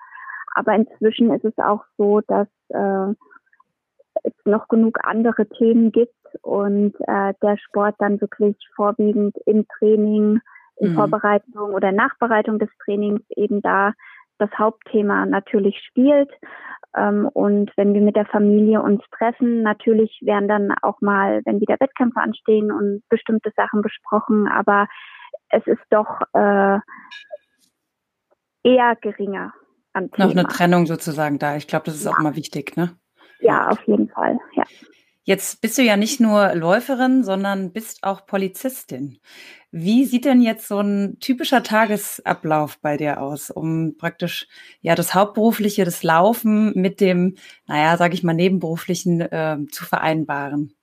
aber 0.59 0.75
inzwischen 0.75 1.31
ist 1.31 1.45
es 1.45 1.57
auch 1.57 1.85
so, 1.97 2.19
dass 2.19 2.49
äh, 2.67 3.13
es 4.23 4.33
noch 4.43 4.67
genug 4.67 4.99
andere 5.03 5.47
Themen 5.47 5.93
gibt 5.93 6.13
und 6.41 6.95
äh, 7.07 7.33
der 7.41 7.57
Sport 7.57 7.95
dann 7.99 8.19
wirklich 8.19 8.57
vorwiegend 8.75 9.37
im 9.45 9.65
Training, 9.79 10.41
in 10.75 10.91
mhm. 10.91 10.95
Vorbereitung 10.95 11.73
oder 11.73 11.93
Nachbereitung 11.93 12.59
des 12.59 12.69
Trainings 12.83 13.21
eben 13.37 13.61
da 13.61 13.93
das 14.37 14.49
Hauptthema 14.57 15.25
natürlich 15.25 15.79
spielt. 15.87 16.29
Ähm, 16.93 17.29
und 17.31 17.71
wenn 17.77 17.93
wir 17.93 18.01
mit 18.01 18.17
der 18.17 18.25
Familie 18.25 18.81
uns 18.81 19.01
treffen, 19.17 19.61
natürlich 19.61 20.19
werden 20.21 20.49
dann 20.49 20.73
auch 20.81 20.99
mal, 20.99 21.41
wenn 21.45 21.61
wieder 21.61 21.77
Wettkämpfe 21.79 22.19
anstehen 22.19 22.69
und 22.69 23.01
bestimmte 23.07 23.53
Sachen 23.55 23.81
besprochen, 23.81 24.49
aber 24.49 24.87
es 25.51 25.65
ist 25.67 25.85
doch 25.89 26.19
äh, 26.33 26.79
eher 28.63 28.95
geringer 28.99 29.53
an 29.99 30.11
Thema. 30.11 30.27
Noch 30.27 30.31
eine 30.31 30.47
Trennung 30.47 30.85
sozusagen 30.85 31.39
da. 31.39 31.55
Ich 31.55 31.67
glaube, 31.67 31.85
das 31.85 31.95
ist 31.95 32.05
ja. 32.05 32.11
auch 32.11 32.19
immer 32.19 32.35
wichtig, 32.35 32.75
ne? 32.75 32.95
Ja, 33.41 33.69
auf 33.69 33.81
jeden 33.87 34.09
Fall, 34.09 34.37
ja. 34.55 34.63
Jetzt 35.23 35.61
bist 35.61 35.77
du 35.77 35.83
ja 35.83 35.95
nicht 35.95 36.19
nur 36.19 36.55
Läuferin, 36.55 37.23
sondern 37.23 37.71
bist 37.71 38.03
auch 38.03 38.25
Polizistin. 38.25 39.19
Wie 39.71 40.05
sieht 40.05 40.25
denn 40.25 40.41
jetzt 40.41 40.67
so 40.67 40.79
ein 40.79 41.17
typischer 41.19 41.61
Tagesablauf 41.61 42.79
bei 42.81 42.97
dir 42.97 43.21
aus, 43.21 43.51
um 43.51 43.95
praktisch 43.99 44.47
ja 44.81 44.95
das 44.95 45.13
Hauptberufliche, 45.13 45.85
das 45.85 46.01
Laufen 46.01 46.73
mit 46.73 46.99
dem, 46.99 47.35
naja, 47.67 47.95
sage 47.97 48.15
ich 48.15 48.23
mal, 48.23 48.33
nebenberuflichen 48.33 49.21
äh, 49.21 49.57
zu 49.71 49.85
vereinbaren? 49.85 50.73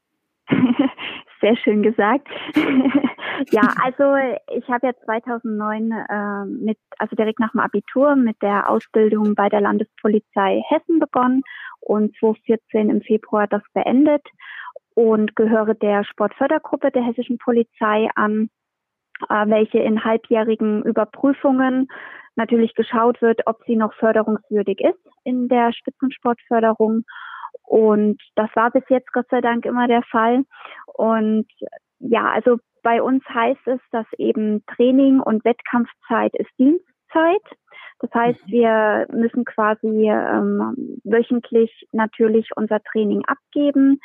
Sehr 1.41 1.57
schön 1.57 1.83
gesagt. 1.83 2.29
Ja, 3.51 3.75
also 3.83 4.15
ich 4.55 4.69
habe 4.69 4.89
ja 4.89 4.93
2009 5.05 5.93
äh, 5.93 6.45
mit, 6.47 6.79
also 6.99 7.17
direkt 7.17 7.41
nach 7.41 7.53
dem 7.53 7.61
Abitur 7.61 8.17
mit 8.17 8.41
der 8.43 8.69
Ausbildung 8.69 9.35
bei 9.35 9.49
der 9.49 9.61
Landespolizei 9.61 10.63
Hessen 10.69 10.99
begonnen 10.99 11.43
und 11.81 12.17
2014 12.19 12.91
im 12.91 13.01
Februar 13.03 13.47
das 13.47 13.63
beendet 13.75 14.27
und 14.95 15.37
gehöre 15.37 15.75
der 15.75 16.05
Sportfördergruppe 16.05 16.91
der 16.91 17.03
hessischen 17.03 17.39
Polizei 17.39 18.09
an, 18.15 18.49
äh, 19.29 19.47
welche 19.47 19.79
in 19.79 20.05
halbjährigen 20.05 20.83
Überprüfungen 20.83 21.89
natürlich 22.37 22.75
geschaut 22.75 23.21
wird, 23.23 23.41
ob 23.47 23.63
sie 23.67 23.77
noch 23.77 23.95
förderungswürdig 23.95 24.81
ist 24.81 25.01
in 25.25 25.49
der 25.49 25.73
Spitzensportförderung. 25.73 27.05
Und 27.63 28.21
das 28.37 28.51
war 28.55 28.71
bis 28.71 28.85
jetzt 28.89 29.13
Gott 29.13 29.27
sei 29.31 29.41
Dank 29.41 29.65
immer 29.65 29.89
der 29.89 30.03
Fall. 30.03 30.45
Und 30.87 31.47
ja, 31.99 32.31
also 32.31 32.59
bei 32.87 33.03
uns 33.03 33.25
heißt 33.29 33.67
es, 33.67 33.81
dass 33.91 34.07
eben 34.17 34.65
Training 34.77 35.19
und 35.19 35.45
Wettkampfzeit 35.45 36.33
ist 36.37 36.51
Dienstzeit. 36.57 37.43
Das 37.99 38.15
heißt, 38.15 38.47
mhm. 38.47 38.53
wir 38.53 39.07
müssen 39.11 39.45
quasi 39.45 40.09
ähm, 40.09 41.01
wöchentlich 41.03 41.89
natürlich 41.91 42.51
unser 42.55 42.81
Training 42.85 43.25
abgeben, 43.25 43.99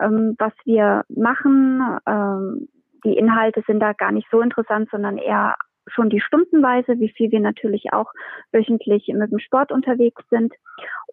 ähm, 0.00 0.36
was 0.38 0.52
wir 0.66 1.04
machen. 1.08 1.80
Ähm, 2.06 2.68
die 3.06 3.16
Inhalte 3.16 3.62
sind 3.66 3.80
da 3.80 3.94
gar 3.94 4.12
nicht 4.12 4.28
so 4.30 4.42
interessant, 4.42 4.90
sondern 4.90 5.16
eher 5.16 5.54
schon 5.86 6.10
die 6.10 6.20
Stundenweise, 6.20 7.00
wie 7.00 7.08
viel 7.08 7.30
wir 7.30 7.40
natürlich 7.40 7.94
auch 7.94 8.12
wöchentlich 8.52 9.08
mit 9.14 9.32
dem 9.32 9.38
Sport 9.38 9.72
unterwegs 9.72 10.22
sind. 10.28 10.52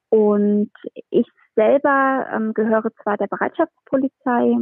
Und 0.09 0.71
ich 1.09 1.27
selber 1.55 2.27
ähm, 2.33 2.53
gehöre 2.53 2.91
zwar 3.01 3.15
der 3.15 3.27
Bereitschaftspolizei 3.27 4.57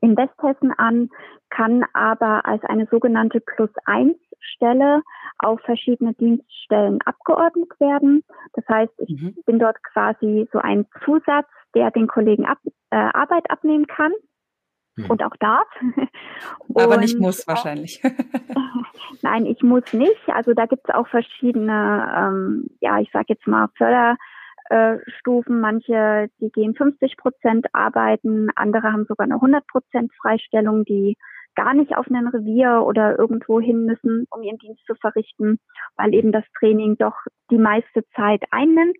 in 0.00 0.16
Westhessen 0.16 0.72
an, 0.72 1.10
kann 1.50 1.84
aber 1.92 2.46
als 2.46 2.62
eine 2.64 2.86
sogenannte 2.90 3.40
Plus-1-Stelle 3.40 5.02
auf 5.38 5.60
verschiedene 5.62 6.14
Dienststellen 6.14 7.00
abgeordnet 7.04 7.68
werden. 7.80 8.22
Das 8.54 8.64
heißt, 8.68 8.92
ich 8.98 9.20
mhm. 9.20 9.34
bin 9.46 9.58
dort 9.58 9.82
quasi 9.92 10.48
so 10.52 10.58
ein 10.58 10.86
Zusatz, 11.04 11.48
der 11.74 11.90
den 11.90 12.06
Kollegen 12.06 12.46
ab, 12.46 12.58
äh, 12.90 12.96
Arbeit 12.96 13.50
abnehmen 13.50 13.86
kann 13.86 14.12
mhm. 14.96 15.06
und 15.10 15.22
auch 15.22 15.36
darf. 15.38 15.68
aber 16.74 16.94
und 16.94 17.00
nicht 17.00 17.18
muss 17.18 17.46
wahrscheinlich. 17.46 18.02
Nein, 19.22 19.46
ich 19.46 19.62
muss 19.62 19.92
nicht. 19.92 20.28
Also 20.28 20.54
da 20.54 20.66
gibt 20.66 20.88
es 20.88 20.94
auch 20.94 21.06
verschiedene, 21.08 22.12
ähm, 22.16 22.66
ja, 22.80 22.98
ich 23.00 23.10
sage 23.12 23.26
jetzt 23.28 23.46
mal 23.46 23.68
Förder 23.76 24.16
Stufen. 25.18 25.60
Manche, 25.60 26.28
die 26.40 26.50
gehen 26.50 26.74
50 26.74 27.16
Prozent 27.16 27.66
arbeiten, 27.72 28.48
andere 28.54 28.92
haben 28.92 29.06
sogar 29.06 29.24
eine 29.24 29.34
100 29.34 29.66
Prozent 29.66 30.12
Freistellung, 30.20 30.84
die 30.84 31.16
gar 31.54 31.74
nicht 31.74 31.96
auf 31.96 32.06
ein 32.08 32.28
Revier 32.28 32.82
oder 32.84 33.18
irgendwo 33.18 33.60
hin 33.60 33.84
müssen, 33.84 34.26
um 34.30 34.42
ihren 34.42 34.58
Dienst 34.58 34.84
zu 34.86 34.94
verrichten, 34.94 35.58
weil 35.96 36.14
eben 36.14 36.32
das 36.32 36.44
Training 36.58 36.96
doch 36.96 37.16
die 37.50 37.58
meiste 37.58 38.04
Zeit 38.14 38.42
einnimmt. 38.50 38.96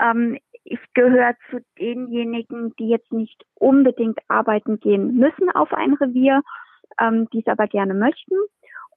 Ähm, 0.00 0.38
ich 0.64 0.78
gehöre 0.94 1.34
zu 1.50 1.58
denjenigen, 1.78 2.74
die 2.78 2.88
jetzt 2.88 3.12
nicht 3.12 3.44
unbedingt 3.54 4.18
arbeiten 4.28 4.78
gehen 4.78 5.16
müssen 5.16 5.50
auf 5.50 5.72
ein 5.72 5.94
Revier, 5.94 6.42
ähm, 7.00 7.28
die 7.32 7.40
es 7.40 7.46
aber 7.46 7.66
gerne 7.66 7.94
möchten. 7.94 8.36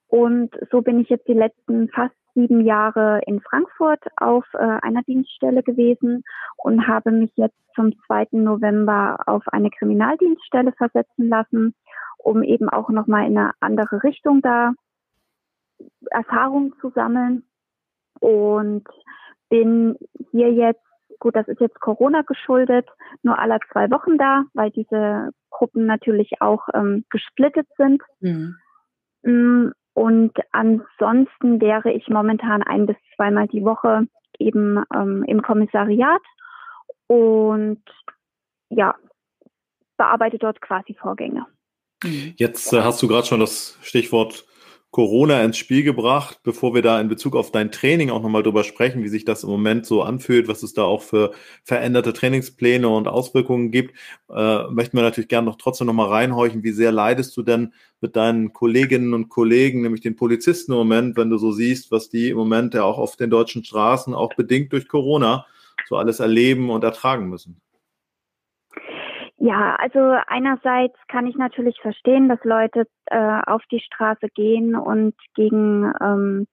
Und 0.08 0.52
so 0.72 0.82
bin 0.82 1.00
ich 1.00 1.10
jetzt 1.10 1.28
die 1.28 1.34
letzten 1.34 1.90
fast 1.90 2.16
sieben 2.36 2.62
Jahre 2.66 3.22
in 3.26 3.42
Frankfurt 3.42 4.04
auf 4.18 4.46
äh, 4.54 4.58
einer 4.58 5.02
Dienststelle 5.04 5.64
gewesen 5.64 6.24
und 6.58 6.88
habe 6.88 7.12
mich 7.12 7.32
jetzt 7.36 7.58
zum 7.74 7.94
2. 8.08 8.28
November 8.32 9.18
auf 9.26 9.44
eine 9.48 9.70
Kriminaldienststelle 9.70 10.74
versetzen 10.74 11.30
lassen, 11.30 11.74
um 12.18 12.44
eben 12.44 12.70
auch 12.70 12.90
nochmal 12.90 13.28
in 13.28 13.38
eine 13.38 13.52
andere 13.62 14.04
Richtung 14.04 14.42
da 14.42 14.74
Erfahrung 16.12 16.74
zu 16.82 16.90
sammeln. 16.92 17.44
Und 18.20 18.88
bin 19.50 19.98
hier 20.32 20.52
jetzt, 20.52 20.82
gut, 21.20 21.36
das 21.36 21.48
ist 21.48 21.62
jetzt 21.62 21.80
Corona 21.80 22.22
geschuldet, 22.22 22.88
nur 23.24 23.38
alle 23.40 23.60
zwei 23.72 23.90
Wochen 23.92 24.18
da, 24.18 24.44
weil 24.54 24.72
diese 24.72 25.32
Gruppen 25.50 25.86
natürlich 25.86 26.42
auch 26.42 26.68
ähm, 26.74 27.06
gesplittet 27.10 27.68
sind. 27.78 28.02
Mhm. 28.20 28.56
Und 29.96 30.34
ansonsten 30.52 31.62
wäre 31.62 31.92
ich 31.92 32.10
momentan 32.10 32.62
ein 32.62 32.86
bis 32.86 32.98
zweimal 33.16 33.48
die 33.48 33.64
Woche 33.64 34.08
eben 34.38 34.84
ähm, 34.94 35.24
im 35.24 35.42
Kommissariat 35.42 36.22
und 37.08 37.82
ja, 38.70 38.96
bearbeite 39.98 40.38
dort 40.38 40.60
quasi 40.60 40.94
Vorgänge. 40.96 41.46
Jetzt 42.04 42.74
äh, 42.74 42.82
hast 42.82 43.02
du 43.02 43.08
gerade 43.08 43.26
schon 43.26 43.40
das 43.40 43.80
Stichwort 43.82 44.46
Corona 44.96 45.44
ins 45.44 45.58
Spiel 45.58 45.84
gebracht, 45.84 46.40
bevor 46.44 46.74
wir 46.74 46.82
da 46.82 47.02
in 47.02 47.10
Bezug 47.10 47.36
auf 47.36 47.52
dein 47.52 47.70
Training 47.70 48.12
auch 48.12 48.22
nochmal 48.22 48.44
drüber 48.44 48.64
sprechen, 48.64 49.04
wie 49.04 49.10
sich 49.10 49.26
das 49.26 49.44
im 49.44 49.50
Moment 49.50 49.86
so 49.86 50.02
anfühlt, 50.02 50.48
was 50.48 50.64
es 50.64 50.74
da 50.74 50.84
auch 50.84 51.02
für 51.02 51.34
veränderte 51.66 52.14
Trainingspläne 52.14 52.88
und 52.88 53.10
Auswirkungen 53.10 53.72
gibt, 53.72 53.94
äh, 54.34 54.64
möchten 54.70 54.96
wir 54.96 55.04
natürlich 55.04 55.28
gerne 55.28 55.48
noch 55.48 55.58
trotzdem 55.58 55.88
nochmal 55.88 56.08
reinhorchen, 56.08 56.64
wie 56.64 56.72
sehr 56.72 56.94
leidest 56.94 57.36
du 57.36 57.44
denn 57.44 57.74
mit 58.00 58.16
deinen 58.16 58.54
Kolleginnen 58.54 59.14
und 59.14 59.28
Kollegen, 59.28 59.82
nämlich 59.82 60.00
den 60.00 60.16
Polizisten 60.16 60.72
im 60.72 60.78
Moment, 60.78 61.18
wenn 61.18 61.30
du 61.30 61.38
so 61.40 61.52
siehst, 61.52 61.92
was 61.92 62.08
die 62.08 62.30
im 62.30 62.38
Moment 62.38 62.74
ja 62.74 62.84
auch 62.84 62.98
auf 62.98 63.18
den 63.18 63.30
deutschen 63.30 63.66
Straßen, 63.66 64.14
auch 64.14 64.34
bedingt 64.36 64.72
durch 64.72 64.88
Corona, 64.88 65.46
so 65.90 65.98
alles 65.98 66.22
erleben 66.22 66.70
und 66.70 66.86
ertragen 66.86 67.28
müssen? 67.28 67.60
Ja, 69.46 69.76
also 69.76 70.00
einerseits 70.26 70.98
kann 71.08 71.28
ich 71.28 71.36
natürlich 71.36 71.80
verstehen, 71.80 72.30
dass 72.30 72.44
Leute 72.44 72.88
äh, 73.06 73.42
auf 73.46 73.62
die 73.70 73.80
Straße 73.80 74.28
gehen 74.30 74.76
und 74.76 75.14
gegen 75.36 75.94
ähm, 76.02 76.48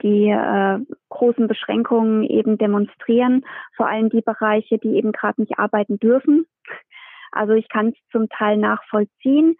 die 0.00 0.30
äh, 0.30 0.78
großen 1.10 1.48
Beschränkungen 1.48 2.22
eben 2.22 2.56
demonstrieren, 2.56 3.44
vor 3.76 3.88
allem 3.88 4.08
die 4.08 4.22
Bereiche, 4.22 4.78
die 4.78 4.96
eben 4.96 5.12
gerade 5.12 5.38
nicht 5.42 5.58
arbeiten 5.58 5.98
dürfen. 5.98 6.46
Also 7.30 7.52
ich 7.52 7.68
kann 7.68 7.88
es 7.88 8.10
zum 8.10 8.30
Teil 8.30 8.56
nachvollziehen. 8.56 9.56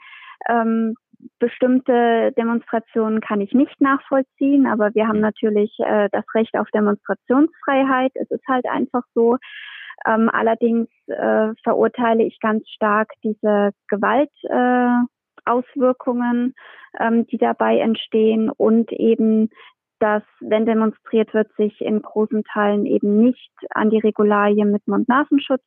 Ähm, 0.49 0.95
bestimmte 1.39 2.33
Demonstrationen 2.33 3.21
kann 3.21 3.43
ich 3.43 3.53
nicht 3.53 3.79
nachvollziehen, 3.79 4.67
aber 4.67 4.95
wir 4.95 5.07
haben 5.07 5.21
natürlich 5.21 5.77
äh, 5.81 6.09
das 6.13 6.25
Recht 6.35 6.55
auf 6.55 6.71
Demonstrationsfreiheit. 6.71 8.13
Es 8.15 8.31
ist 8.31 8.49
halt 8.49 8.65
einfach 8.65 9.03
so. 9.13 9.37
Ähm, 10.07 10.31
allerdings 10.33 10.89
äh, 11.07 11.53
verurteile 11.63 12.25
ich 12.25 12.41
ganz 12.41 12.69
stark 12.69 13.13
diese 13.23 13.71
Gewaltauswirkungen, 13.89 16.55
äh, 16.99 17.07
ähm, 17.07 17.27
die 17.27 17.39
dabei 17.39 17.79
entstehen 17.79 18.51
und 18.51 18.93
eben, 18.93 19.51
dass, 19.99 20.23
wenn 20.41 20.67
demonstriert 20.67 21.35
wird, 21.35 21.53
sich 21.57 21.81
in 21.81 22.03
großen 22.03 22.45
Teilen 22.45 22.87
eben 22.87 23.21
nicht 23.21 23.51
an 23.71 23.91
die 23.91 23.99
Regularien 23.99 24.71
mit 24.71 24.87
Mund-Nasenschutz 24.87 25.65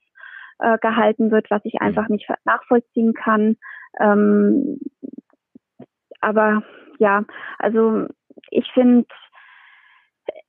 äh, 0.60 0.78
gehalten 0.78 1.32
wird, 1.32 1.52
was 1.52 1.66
ich 1.66 1.82
einfach 1.82 2.08
nicht 2.08 2.30
nachvollziehen 2.46 3.14
kann. 3.14 3.58
Ähm, 4.00 4.80
aber 6.22 6.64
ja, 7.00 7.26
also 7.60 8.08
ich 8.52 8.72
finde, 8.74 9.06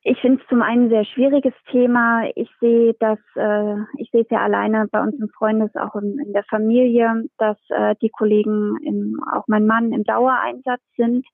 ich 0.04 0.18
finde 0.20 0.42
es 0.42 0.48
zum 0.48 0.62
einen 0.62 0.86
ein 0.86 0.88
sehr 0.90 1.04
schwieriges 1.04 1.54
Thema. 1.70 2.24
Ich 2.34 2.50
sehe 2.60 2.94
das, 2.98 3.18
äh, 3.36 3.76
ich 3.98 4.10
sehe 4.10 4.22
es 4.22 4.30
ja 4.30 4.40
alleine 4.40 4.88
bei 4.90 5.00
uns 5.00 5.14
im 5.20 5.28
Freundes, 5.28 5.70
auch 5.76 5.94
in, 5.94 6.18
in 6.18 6.32
der 6.32 6.44
Familie, 6.44 7.24
dass 7.38 7.56
äh, 7.68 7.94
die 8.02 8.10
Kollegen, 8.10 8.76
im, 8.84 9.22
auch 9.32 9.44
mein 9.46 9.66
Mann, 9.66 9.92
im 9.92 10.02
Dauereinsatz 10.02 10.82
sind. 10.96 11.24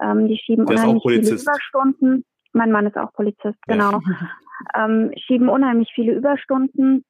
Ähm, 0.00 0.26
die 0.26 0.36
schieben 0.38 0.66
Der 0.66 0.76
unheimlich 0.76 1.02
viele 1.06 1.40
Überstunden. 1.40 2.24
Mein 2.52 2.72
Mann 2.72 2.86
ist 2.86 2.96
auch 2.96 3.12
Polizist, 3.12 3.58
genau. 3.66 3.92
Ja. 3.92 4.00
ähm, 4.84 5.12
schieben 5.16 5.48
unheimlich 5.48 5.92
viele 5.94 6.12
Überstunden. 6.12 7.04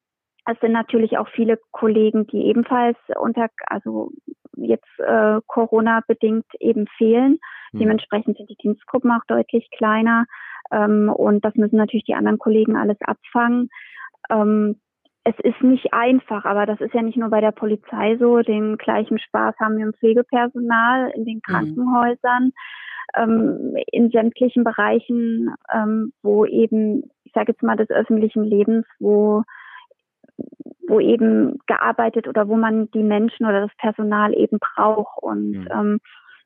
Es 0.49 0.59
sind 0.61 0.71
natürlich 0.71 1.17
auch 1.17 1.27
viele 1.29 1.59
Kollegen, 1.71 2.25
die 2.27 2.45
ebenfalls 2.47 2.97
unter, 3.19 3.49
also 3.65 4.11
jetzt 4.55 4.87
äh, 4.99 5.41
Corona 5.45 6.01
bedingt 6.07 6.45
eben 6.59 6.87
fehlen. 6.97 7.39
Mhm. 7.73 7.79
Dementsprechend 7.79 8.37
sind 8.37 8.49
die 8.49 8.55
Dienstgruppen 8.55 9.11
auch 9.11 9.25
deutlich 9.27 9.69
kleiner. 9.71 10.25
Ähm, 10.71 11.09
und 11.09 11.43
das 11.43 11.55
müssen 11.55 11.77
natürlich 11.77 12.05
die 12.05 12.15
anderen 12.15 12.39
Kollegen 12.39 12.77
alles 12.77 12.97
abfangen. 13.01 13.69
Ähm, 14.29 14.79
es 15.25 15.35
ist 15.43 15.61
nicht 15.61 15.93
einfach, 15.93 16.45
aber 16.45 16.65
das 16.65 16.79
ist 16.79 16.93
ja 16.93 17.01
nicht 17.01 17.17
nur 17.17 17.29
bei 17.29 17.41
der 17.41 17.51
Polizei 17.51 18.15
so. 18.17 18.39
Den 18.39 18.77
gleichen 18.77 19.19
Spaß 19.19 19.55
haben 19.59 19.77
wir 19.77 19.85
im 19.85 19.93
Pflegepersonal, 19.93 21.11
in 21.15 21.25
den 21.25 21.37
mhm. 21.37 21.41
Krankenhäusern, 21.41 22.53
ähm, 23.17 23.75
in 23.91 24.09
sämtlichen 24.11 24.63
Bereichen, 24.63 25.53
ähm, 25.73 26.13
wo 26.23 26.45
eben, 26.45 27.11
ich 27.25 27.33
sage 27.33 27.51
jetzt 27.51 27.63
mal, 27.63 27.75
des 27.75 27.89
öffentlichen 27.89 28.45
Lebens, 28.45 28.85
wo 28.99 29.43
wo 30.87 30.99
eben 30.99 31.59
gearbeitet 31.67 32.27
oder 32.27 32.47
wo 32.47 32.55
man 32.55 32.89
die 32.91 33.03
Menschen 33.03 33.45
oder 33.45 33.61
das 33.61 33.75
Personal 33.77 34.33
eben 34.33 34.57
braucht. 34.59 35.21
Und 35.21 35.51
mhm. 35.51 35.67
ähm, 35.71 35.99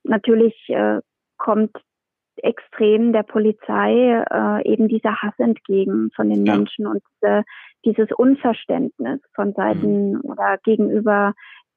natürlich 0.03 0.55
äh, 0.69 0.99
kommt 1.37 1.71
extrem 2.37 3.13
der 3.13 3.23
Polizei 3.23 4.23
äh, 4.31 4.67
eben 4.67 4.87
dieser 4.87 5.21
Hass 5.21 5.33
entgegen 5.37 6.09
von 6.15 6.29
den 6.29 6.45
ja. 6.45 6.55
Menschen 6.55 6.87
und 6.87 7.03
äh, 7.21 7.43
dieses 7.85 8.11
Unverständnis 8.11 9.19
von 9.35 9.53
Seiten 9.53 10.13
mhm. 10.13 10.21
oder 10.23 10.57
gegenüber 10.63 11.33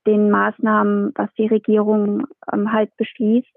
den 0.07 0.31
Maßnahmen, 0.31 1.13
was 1.15 1.33
die 1.35 1.47
Regierung 1.47 2.27
ähm, 2.53 2.73
halt 2.73 2.95
beschließt. 2.97 3.49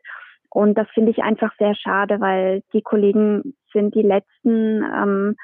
Und 0.50 0.78
das 0.78 0.88
finde 0.94 1.12
ich 1.12 1.20
einfach 1.20 1.54
sehr 1.58 1.76
schade, 1.76 2.20
weil 2.20 2.64
die 2.74 2.82
Kollegen 2.82 3.56
sind 3.74 3.96
die 3.96 4.02
letzten, 4.02 4.84
ähm, 4.84 5.36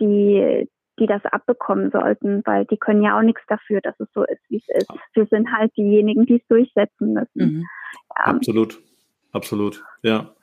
die, 0.00 0.68
die 0.98 1.06
das 1.06 1.24
abbekommen 1.24 1.90
sollten, 1.90 2.42
weil 2.44 2.64
die 2.66 2.76
können 2.76 3.02
ja 3.02 3.18
auch 3.18 3.22
nichts 3.22 3.42
dafür, 3.48 3.80
dass 3.80 3.98
es 3.98 4.08
so 4.14 4.24
ist, 4.24 4.42
wie 4.48 4.56
es 4.56 4.76
ist. 4.76 4.88
Wir 5.14 5.26
sind 5.26 5.52
halt 5.52 5.76
diejenigen, 5.76 6.26
die 6.26 6.36
es 6.36 6.46
durchsetzen 6.48 7.14
müssen. 7.14 7.56
Mhm. 7.56 7.64
Ja. 8.16 8.24
Absolut, 8.24 8.80
absolut, 9.32 9.84
ja. 10.02 10.34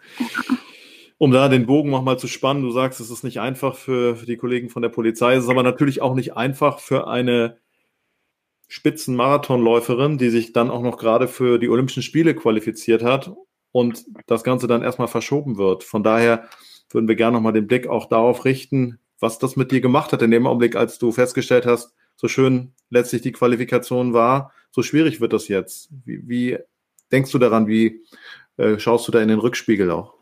Um 1.17 1.31
da 1.31 1.49
den 1.49 1.67
Bogen 1.67 1.91
nochmal 1.91 2.17
zu 2.17 2.27
spannen, 2.27 2.63
du 2.63 2.71
sagst, 2.71 2.99
es 2.99 3.11
ist 3.11 3.23
nicht 3.23 3.39
einfach 3.39 3.75
für, 3.75 4.15
für 4.15 4.25
die 4.25 4.37
Kollegen 4.37 4.69
von 4.69 4.81
der 4.81 4.89
Polizei, 4.89 5.35
es 5.35 5.43
ist 5.43 5.49
aber 5.49 5.63
natürlich 5.63 6.01
auch 6.01 6.15
nicht 6.15 6.35
einfach 6.35 6.79
für 6.79 7.07
eine 7.07 7.57
Spitzenmarathonläuferin, 8.67 10.17
die 10.17 10.29
sich 10.29 10.53
dann 10.53 10.71
auch 10.71 10.81
noch 10.81 10.97
gerade 10.97 11.27
für 11.27 11.59
die 11.59 11.67
Olympischen 11.69 12.03
Spiele 12.03 12.33
qualifiziert 12.33 13.03
hat 13.03 13.33
und 13.71 14.05
das 14.27 14.43
Ganze 14.43 14.67
dann 14.67 14.81
erstmal 14.81 15.09
verschoben 15.09 15.57
wird. 15.57 15.83
Von 15.83 16.03
daher 16.03 16.47
würden 16.89 17.09
wir 17.09 17.15
gerne 17.15 17.35
nochmal 17.35 17.53
den 17.53 17.67
Blick 17.67 17.87
auch 17.87 18.07
darauf 18.07 18.45
richten, 18.45 19.00
was 19.21 19.39
das 19.39 19.55
mit 19.55 19.71
dir 19.71 19.79
gemacht 19.79 20.11
hat 20.11 20.21
in 20.21 20.31
dem 20.31 20.45
Augenblick, 20.45 20.75
als 20.75 20.97
du 20.97 21.11
festgestellt 21.13 21.65
hast, 21.65 21.95
so 22.17 22.27
schön 22.27 22.73
letztlich 22.89 23.21
die 23.21 23.31
Qualifikation 23.31 24.13
war, 24.13 24.51
so 24.71 24.83
schwierig 24.83 25.21
wird 25.21 25.31
das 25.31 25.47
jetzt. 25.47 25.89
Wie, 26.03 26.27
wie 26.27 26.57
denkst 27.11 27.31
du 27.31 27.37
daran? 27.37 27.67
Wie 27.67 28.03
äh, 28.57 28.77
schaust 28.79 29.07
du 29.07 29.11
da 29.11 29.21
in 29.21 29.29
den 29.29 29.39
Rückspiegel 29.39 29.91
auch? 29.91 30.15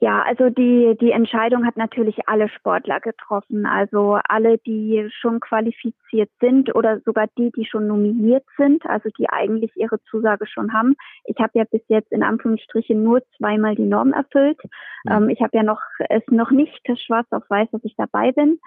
Ja, 0.00 0.22
also 0.22 0.48
die, 0.48 0.96
die 1.00 1.10
Entscheidung 1.10 1.66
hat 1.66 1.76
natürlich 1.76 2.28
alle 2.28 2.48
Sportler 2.48 3.00
getroffen. 3.00 3.66
Also 3.66 4.20
alle, 4.28 4.58
die 4.58 5.08
schon 5.10 5.40
qualifiziert 5.40 6.30
sind 6.40 6.72
oder 6.76 7.00
sogar 7.00 7.26
die, 7.36 7.50
die 7.50 7.64
schon 7.64 7.88
nominiert 7.88 8.44
sind, 8.56 8.86
also 8.86 9.08
die 9.18 9.28
eigentlich 9.28 9.72
ihre 9.74 10.00
Zusage 10.04 10.46
schon 10.46 10.72
haben. 10.72 10.94
Ich 11.24 11.38
habe 11.38 11.50
ja 11.54 11.64
bis 11.64 11.82
jetzt 11.88 12.12
in 12.12 12.22
Anführungsstrichen 12.22 13.02
nur 13.02 13.22
zweimal 13.36 13.74
die 13.74 13.86
Norm 13.86 14.12
erfüllt. 14.12 14.60
Mhm. 15.04 15.12
Ähm, 15.12 15.28
ich 15.30 15.40
habe 15.40 15.56
ja 15.56 15.64
noch 15.64 15.80
es 16.08 16.22
noch 16.28 16.52
nicht 16.52 16.80
schwarz 17.04 17.26
auf 17.32 17.48
weiß, 17.50 17.68
dass 17.72 17.82
ich 17.82 17.96
dabei 17.96 18.30
bin. 18.30 18.60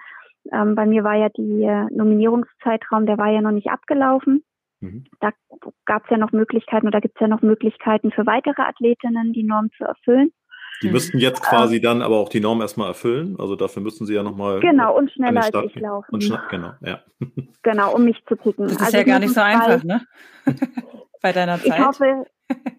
Ähm, 0.52 0.74
bei 0.74 0.84
mir 0.84 1.02
war 1.02 1.14
ja 1.14 1.30
die 1.30 1.62
äh, 1.62 1.86
Nominierungszeitraum, 1.94 3.06
der 3.06 3.16
war 3.16 3.30
ja 3.30 3.40
noch 3.40 3.52
nicht 3.52 3.70
abgelaufen. 3.70 4.44
Mhm. 4.80 5.04
Da 5.20 5.30
gab 5.86 6.04
es 6.04 6.10
ja 6.10 6.18
noch 6.18 6.32
Möglichkeiten 6.32 6.88
oder 6.88 7.00
gibt 7.00 7.14
es 7.14 7.20
ja 7.20 7.28
noch 7.28 7.40
Möglichkeiten 7.40 8.10
für 8.10 8.26
weitere 8.26 8.60
Athletinnen, 8.60 9.32
die 9.32 9.44
Norm 9.44 9.70
zu 9.78 9.84
erfüllen. 9.84 10.30
Die 10.82 10.88
mhm. 10.88 10.92
müssten 10.92 11.18
jetzt 11.18 11.42
quasi 11.42 11.76
ähm, 11.76 11.82
dann 11.82 12.02
aber 12.02 12.18
auch 12.18 12.28
die 12.28 12.40
Norm 12.40 12.60
erstmal 12.60 12.88
erfüllen. 12.88 13.36
Also 13.38 13.56
dafür 13.56 13.82
müssten 13.82 14.06
sie 14.06 14.14
ja 14.14 14.22
nochmal. 14.22 14.60
Genau, 14.60 14.96
und 14.96 15.10
schneller 15.10 15.42
als 15.42 15.66
ich 15.66 15.74
laufen. 15.76 16.14
Und 16.14 16.38
genau, 16.50 16.72
ja. 16.80 17.00
Genau, 17.62 17.94
um 17.94 18.04
mich 18.04 18.22
zu 18.26 18.36
picken. 18.36 18.64
Das 18.64 18.72
ist 18.72 18.82
also 18.82 18.96
ja 18.96 19.04
gar 19.04 19.18
nicht 19.20 19.34
so 19.34 19.40
einfach, 19.40 19.82
ne? 19.84 20.00
Bei 21.22 21.32
deiner 21.32 21.58
Zeit. 21.58 21.78
Ich 21.78 21.78
hoffe, 21.78 22.26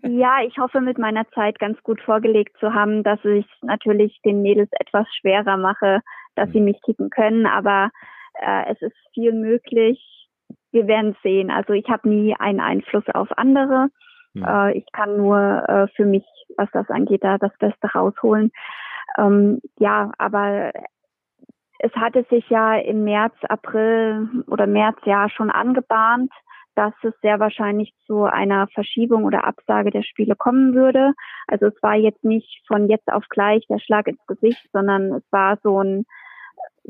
ja, 0.03 0.43
ich 0.45 0.57
hoffe 0.57 0.81
mit 0.81 0.98
meiner 0.98 1.25
Zeit 1.31 1.60
ganz 1.60 1.81
gut 1.83 2.01
vorgelegt 2.01 2.57
zu 2.60 2.74
haben, 2.74 3.03
dass 3.03 3.24
ich 3.24 3.45
natürlich 3.62 4.19
den 4.25 4.41
Mädels 4.41 4.69
etwas 4.79 5.07
schwerer 5.19 5.55
mache, 5.55 6.01
dass 6.36 6.50
mhm. 6.50 6.53
sie 6.53 6.60
mich 6.60 6.81
kicken 6.81 7.10
können. 7.10 7.45
Aber 7.45 7.89
äh, 8.33 8.72
es 8.72 8.81
ist 8.81 8.98
viel 9.13 9.31
möglich. 9.31 10.27
Wir 10.72 10.88
werden 10.88 11.15
sehen. 11.24 11.51
Also 11.51 11.74
ich 11.74 11.88
habe 11.88 12.10
nie 12.10 12.36
einen 12.38 12.60
Einfluss 12.60 13.05
auf 13.13 13.29
andere. 13.38 13.88
Mhm. 14.33 14.43
Äh, 14.43 14.77
ich 14.77 14.86
kann 14.91 15.17
nur 15.17 15.38
äh, 15.69 15.88
für 15.95 16.05
mich 16.05 16.25
was 16.57 16.69
das 16.72 16.89
angeht, 16.89 17.24
da 17.24 17.38
das 17.38 17.55
Beste 17.57 17.88
rausholen. 17.88 18.51
Ähm, 19.17 19.62
ja, 19.79 20.12
aber 20.17 20.72
es 21.79 21.91
hatte 21.95 22.25
sich 22.29 22.50
ja 22.50 22.75
im 22.77 23.03
März, 23.03 23.36
April 23.50 24.43
oder 24.48 24.67
März 24.67 24.98
ja 25.05 25.29
schon 25.29 25.51
angebahnt, 25.51 26.31
dass 26.75 26.93
es 27.03 27.13
sehr 27.22 27.39
wahrscheinlich 27.39 27.93
zu 28.05 28.24
einer 28.24 28.67
Verschiebung 28.74 29.25
oder 29.25 29.45
Absage 29.45 29.91
der 29.91 30.03
Spiele 30.03 30.36
kommen 30.36 30.74
würde. 30.74 31.13
Also 31.48 31.67
es 31.67 31.83
war 31.83 31.95
jetzt 31.95 32.24
nicht 32.24 32.63
von 32.67 32.89
jetzt 32.89 33.12
auf 33.12 33.25
gleich 33.29 33.65
der 33.67 33.79
Schlag 33.79 34.07
ins 34.07 34.25
Gesicht, 34.27 34.65
sondern 34.72 35.13
es 35.13 35.24
war 35.31 35.57
so 35.62 35.81
ein, 35.83 36.05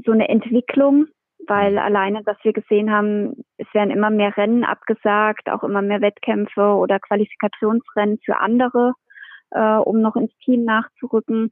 so 0.05 0.11
eine 0.11 0.29
Entwicklung, 0.29 1.07
weil 1.47 1.77
alleine, 1.77 2.23
dass 2.23 2.37
wir 2.43 2.53
gesehen 2.53 2.91
haben, 2.91 3.43
es 3.57 3.67
werden 3.73 3.91
immer 3.91 4.09
mehr 4.09 4.37
Rennen 4.37 4.63
abgesagt, 4.63 5.49
auch 5.49 5.63
immer 5.63 5.81
mehr 5.81 6.01
Wettkämpfe 6.01 6.75
oder 6.75 6.99
Qualifikationsrennen 6.99 8.19
für 8.23 8.37
andere 8.37 8.93
äh, 9.53 9.77
um 9.77 10.01
noch 10.01 10.15
ins 10.15 10.35
Team 10.43 10.65
nachzurücken. 10.65 11.51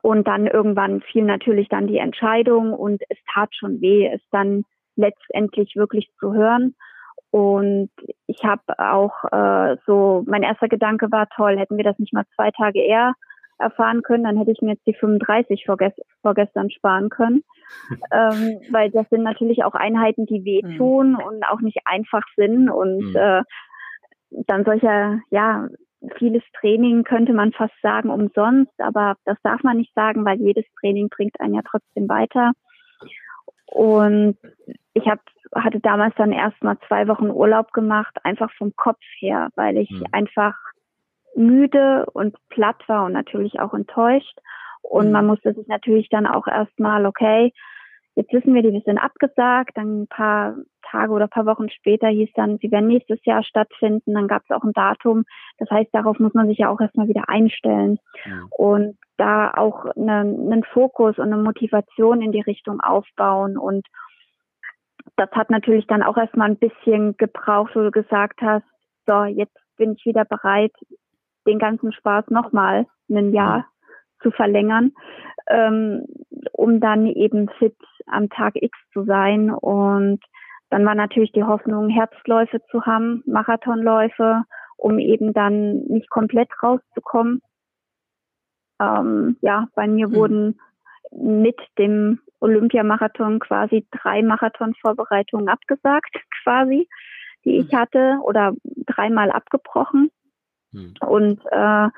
Und 0.00 0.26
dann 0.26 0.46
irgendwann 0.46 1.02
fiel 1.02 1.24
natürlich 1.24 1.68
dann 1.68 1.86
die 1.86 1.98
Entscheidung 1.98 2.72
und 2.72 3.02
es 3.10 3.18
tat 3.32 3.54
schon 3.54 3.80
weh, 3.82 4.06
es 4.06 4.22
dann 4.30 4.64
letztendlich 4.96 5.76
wirklich 5.76 6.10
zu 6.18 6.32
hören. 6.32 6.74
Und 7.30 7.90
ich 8.26 8.42
habe 8.44 8.62
auch 8.78 9.24
äh, 9.32 9.76
so, 9.86 10.22
mein 10.26 10.42
erster 10.42 10.68
Gedanke 10.68 11.10
war 11.10 11.28
toll, 11.34 11.58
hätten 11.58 11.76
wir 11.76 11.84
das 11.84 11.98
nicht 11.98 12.12
mal 12.12 12.24
zwei 12.34 12.50
Tage 12.50 12.80
eher 12.80 13.14
erfahren 13.58 14.02
können, 14.02 14.24
dann 14.24 14.36
hätte 14.36 14.50
ich 14.50 14.60
mir 14.60 14.72
jetzt 14.72 14.86
die 14.86 14.94
35 14.94 15.64
vorgest 15.64 15.98
vorgestern 16.20 16.70
sparen 16.70 17.08
können. 17.08 17.42
ähm, 18.12 18.60
weil 18.70 18.90
das 18.90 19.08
sind 19.08 19.22
natürlich 19.22 19.64
auch 19.64 19.74
Einheiten, 19.74 20.26
die 20.26 20.44
wehtun 20.44 21.12
mhm. 21.12 21.18
und 21.18 21.44
auch 21.44 21.60
nicht 21.60 21.78
einfach 21.84 22.22
sind. 22.36 22.68
Und 22.68 23.12
mhm. 23.12 23.16
äh, 23.16 23.42
dann 24.46 24.64
solcher, 24.64 25.20
ja, 25.30 25.68
vieles 26.16 26.42
Training 26.58 27.04
könnte 27.04 27.32
man 27.32 27.52
fast 27.52 27.74
sagen 27.82 28.10
umsonst, 28.10 28.72
aber 28.78 29.16
das 29.24 29.38
darf 29.42 29.62
man 29.62 29.76
nicht 29.76 29.94
sagen, 29.94 30.24
weil 30.24 30.40
jedes 30.40 30.64
Training 30.80 31.08
bringt 31.08 31.38
einen 31.40 31.54
ja 31.54 31.62
trotzdem 31.68 32.08
weiter. 32.08 32.52
Und 33.66 34.36
ich 34.94 35.06
hab, 35.06 35.20
hatte 35.54 35.80
damals 35.80 36.14
dann 36.16 36.32
erstmal 36.32 36.78
zwei 36.88 37.08
Wochen 37.08 37.30
Urlaub 37.30 37.72
gemacht, 37.72 38.16
einfach 38.24 38.50
vom 38.58 38.74
Kopf 38.76 39.00
her, 39.18 39.48
weil 39.54 39.78
ich 39.78 39.90
mhm. 39.90 40.04
einfach 40.12 40.54
müde 41.34 42.06
und 42.12 42.36
platt 42.48 42.82
war 42.88 43.06
und 43.06 43.12
natürlich 43.12 43.60
auch 43.60 43.72
enttäuscht. 43.72 44.38
Und 44.82 45.06
mhm. 45.06 45.12
man 45.12 45.26
musste 45.26 45.54
sich 45.54 45.66
natürlich 45.68 46.08
dann 46.10 46.26
auch 46.26 46.46
erstmal, 46.46 47.06
okay, 47.06 47.52
jetzt 48.14 48.32
wissen 48.32 48.54
wir, 48.54 48.62
die 48.62 48.82
sind 48.84 48.98
abgesagt. 48.98 49.76
Dann 49.76 50.02
ein 50.02 50.06
paar 50.08 50.56
Tage 50.90 51.12
oder 51.12 51.24
ein 51.24 51.30
paar 51.30 51.46
Wochen 51.46 51.70
später 51.70 52.08
hieß 52.08 52.30
dann, 52.34 52.58
sie 52.58 52.70
werden 52.70 52.88
nächstes 52.88 53.24
Jahr 53.24 53.42
stattfinden. 53.42 54.14
Dann 54.14 54.28
gab 54.28 54.42
es 54.44 54.50
auch 54.54 54.64
ein 54.64 54.72
Datum. 54.72 55.24
Das 55.58 55.70
heißt, 55.70 55.90
darauf 55.92 56.18
muss 56.18 56.34
man 56.34 56.48
sich 56.48 56.58
ja 56.58 56.68
auch 56.68 56.80
erstmal 56.80 57.08
wieder 57.08 57.28
einstellen. 57.28 57.98
Ja. 58.24 58.42
Und 58.50 58.98
da 59.16 59.52
auch 59.54 59.84
eine, 59.96 60.20
einen 60.20 60.64
Fokus 60.64 61.18
und 61.18 61.32
eine 61.32 61.42
Motivation 61.42 62.22
in 62.22 62.32
die 62.32 62.40
Richtung 62.40 62.80
aufbauen. 62.80 63.56
Und 63.56 63.86
das 65.16 65.30
hat 65.32 65.50
natürlich 65.50 65.86
dann 65.86 66.02
auch 66.02 66.16
erstmal 66.16 66.50
ein 66.50 66.58
bisschen 66.58 67.16
gebraucht, 67.16 67.72
wo 67.74 67.80
du 67.80 67.90
gesagt 67.90 68.40
hast, 68.42 68.64
so, 69.06 69.24
jetzt 69.24 69.56
bin 69.76 69.92
ich 69.92 70.04
wieder 70.04 70.24
bereit, 70.24 70.72
den 71.46 71.58
ganzen 71.58 71.92
Spaß 71.92 72.26
nochmal 72.28 72.86
ein 73.08 73.32
Jahr 73.32 73.66
zu 74.22 74.30
verlängern, 74.30 74.92
ähm, 75.48 76.06
um 76.52 76.80
dann 76.80 77.06
eben 77.06 77.48
fit 77.58 77.76
am 78.12 78.28
Tag 78.28 78.54
X 78.54 78.76
zu 78.92 79.04
sein. 79.04 79.50
Und 79.50 80.20
dann 80.70 80.84
war 80.84 80.94
natürlich 80.94 81.32
die 81.32 81.44
Hoffnung, 81.44 81.88
Herbstläufe 81.88 82.60
zu 82.70 82.84
haben, 82.86 83.22
Marathonläufe, 83.26 84.42
um 84.76 84.98
eben 84.98 85.32
dann 85.32 85.82
nicht 85.84 86.10
komplett 86.10 86.50
rauszukommen. 86.62 87.42
Ähm, 88.80 89.36
ja, 89.42 89.68
bei 89.74 89.86
mir 89.86 90.08
mhm. 90.08 90.14
wurden 90.14 90.60
mit 91.10 91.60
dem 91.78 92.20
Olympiamarathon 92.40 93.38
quasi 93.38 93.86
drei 93.90 94.22
Marathonvorbereitungen 94.22 95.48
abgesagt, 95.48 96.14
quasi, 96.42 96.88
die 97.44 97.58
ich 97.58 97.72
mhm. 97.72 97.76
hatte, 97.76 98.18
oder 98.22 98.54
dreimal 98.86 99.30
abgebrochen. 99.30 100.10
Mhm. 100.72 100.94
Und 101.00 101.40
äh, 101.50 101.88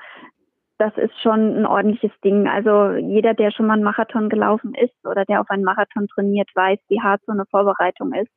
das 0.77 0.93
ist 0.97 1.13
schon 1.21 1.57
ein 1.57 1.65
ordentliches 1.65 2.11
Ding. 2.23 2.47
Also 2.47 2.91
jeder, 2.93 3.33
der 3.33 3.51
schon 3.51 3.67
mal 3.67 3.73
einen 3.73 3.83
Marathon 3.83 4.29
gelaufen 4.29 4.73
ist 4.75 4.93
oder 5.05 5.25
der 5.25 5.41
auf 5.41 5.49
einen 5.49 5.63
Marathon 5.63 6.07
trainiert, 6.07 6.49
weiß, 6.53 6.79
wie 6.89 7.01
hart 7.01 7.21
so 7.25 7.31
eine 7.31 7.45
Vorbereitung 7.45 8.13
ist. 8.13 8.31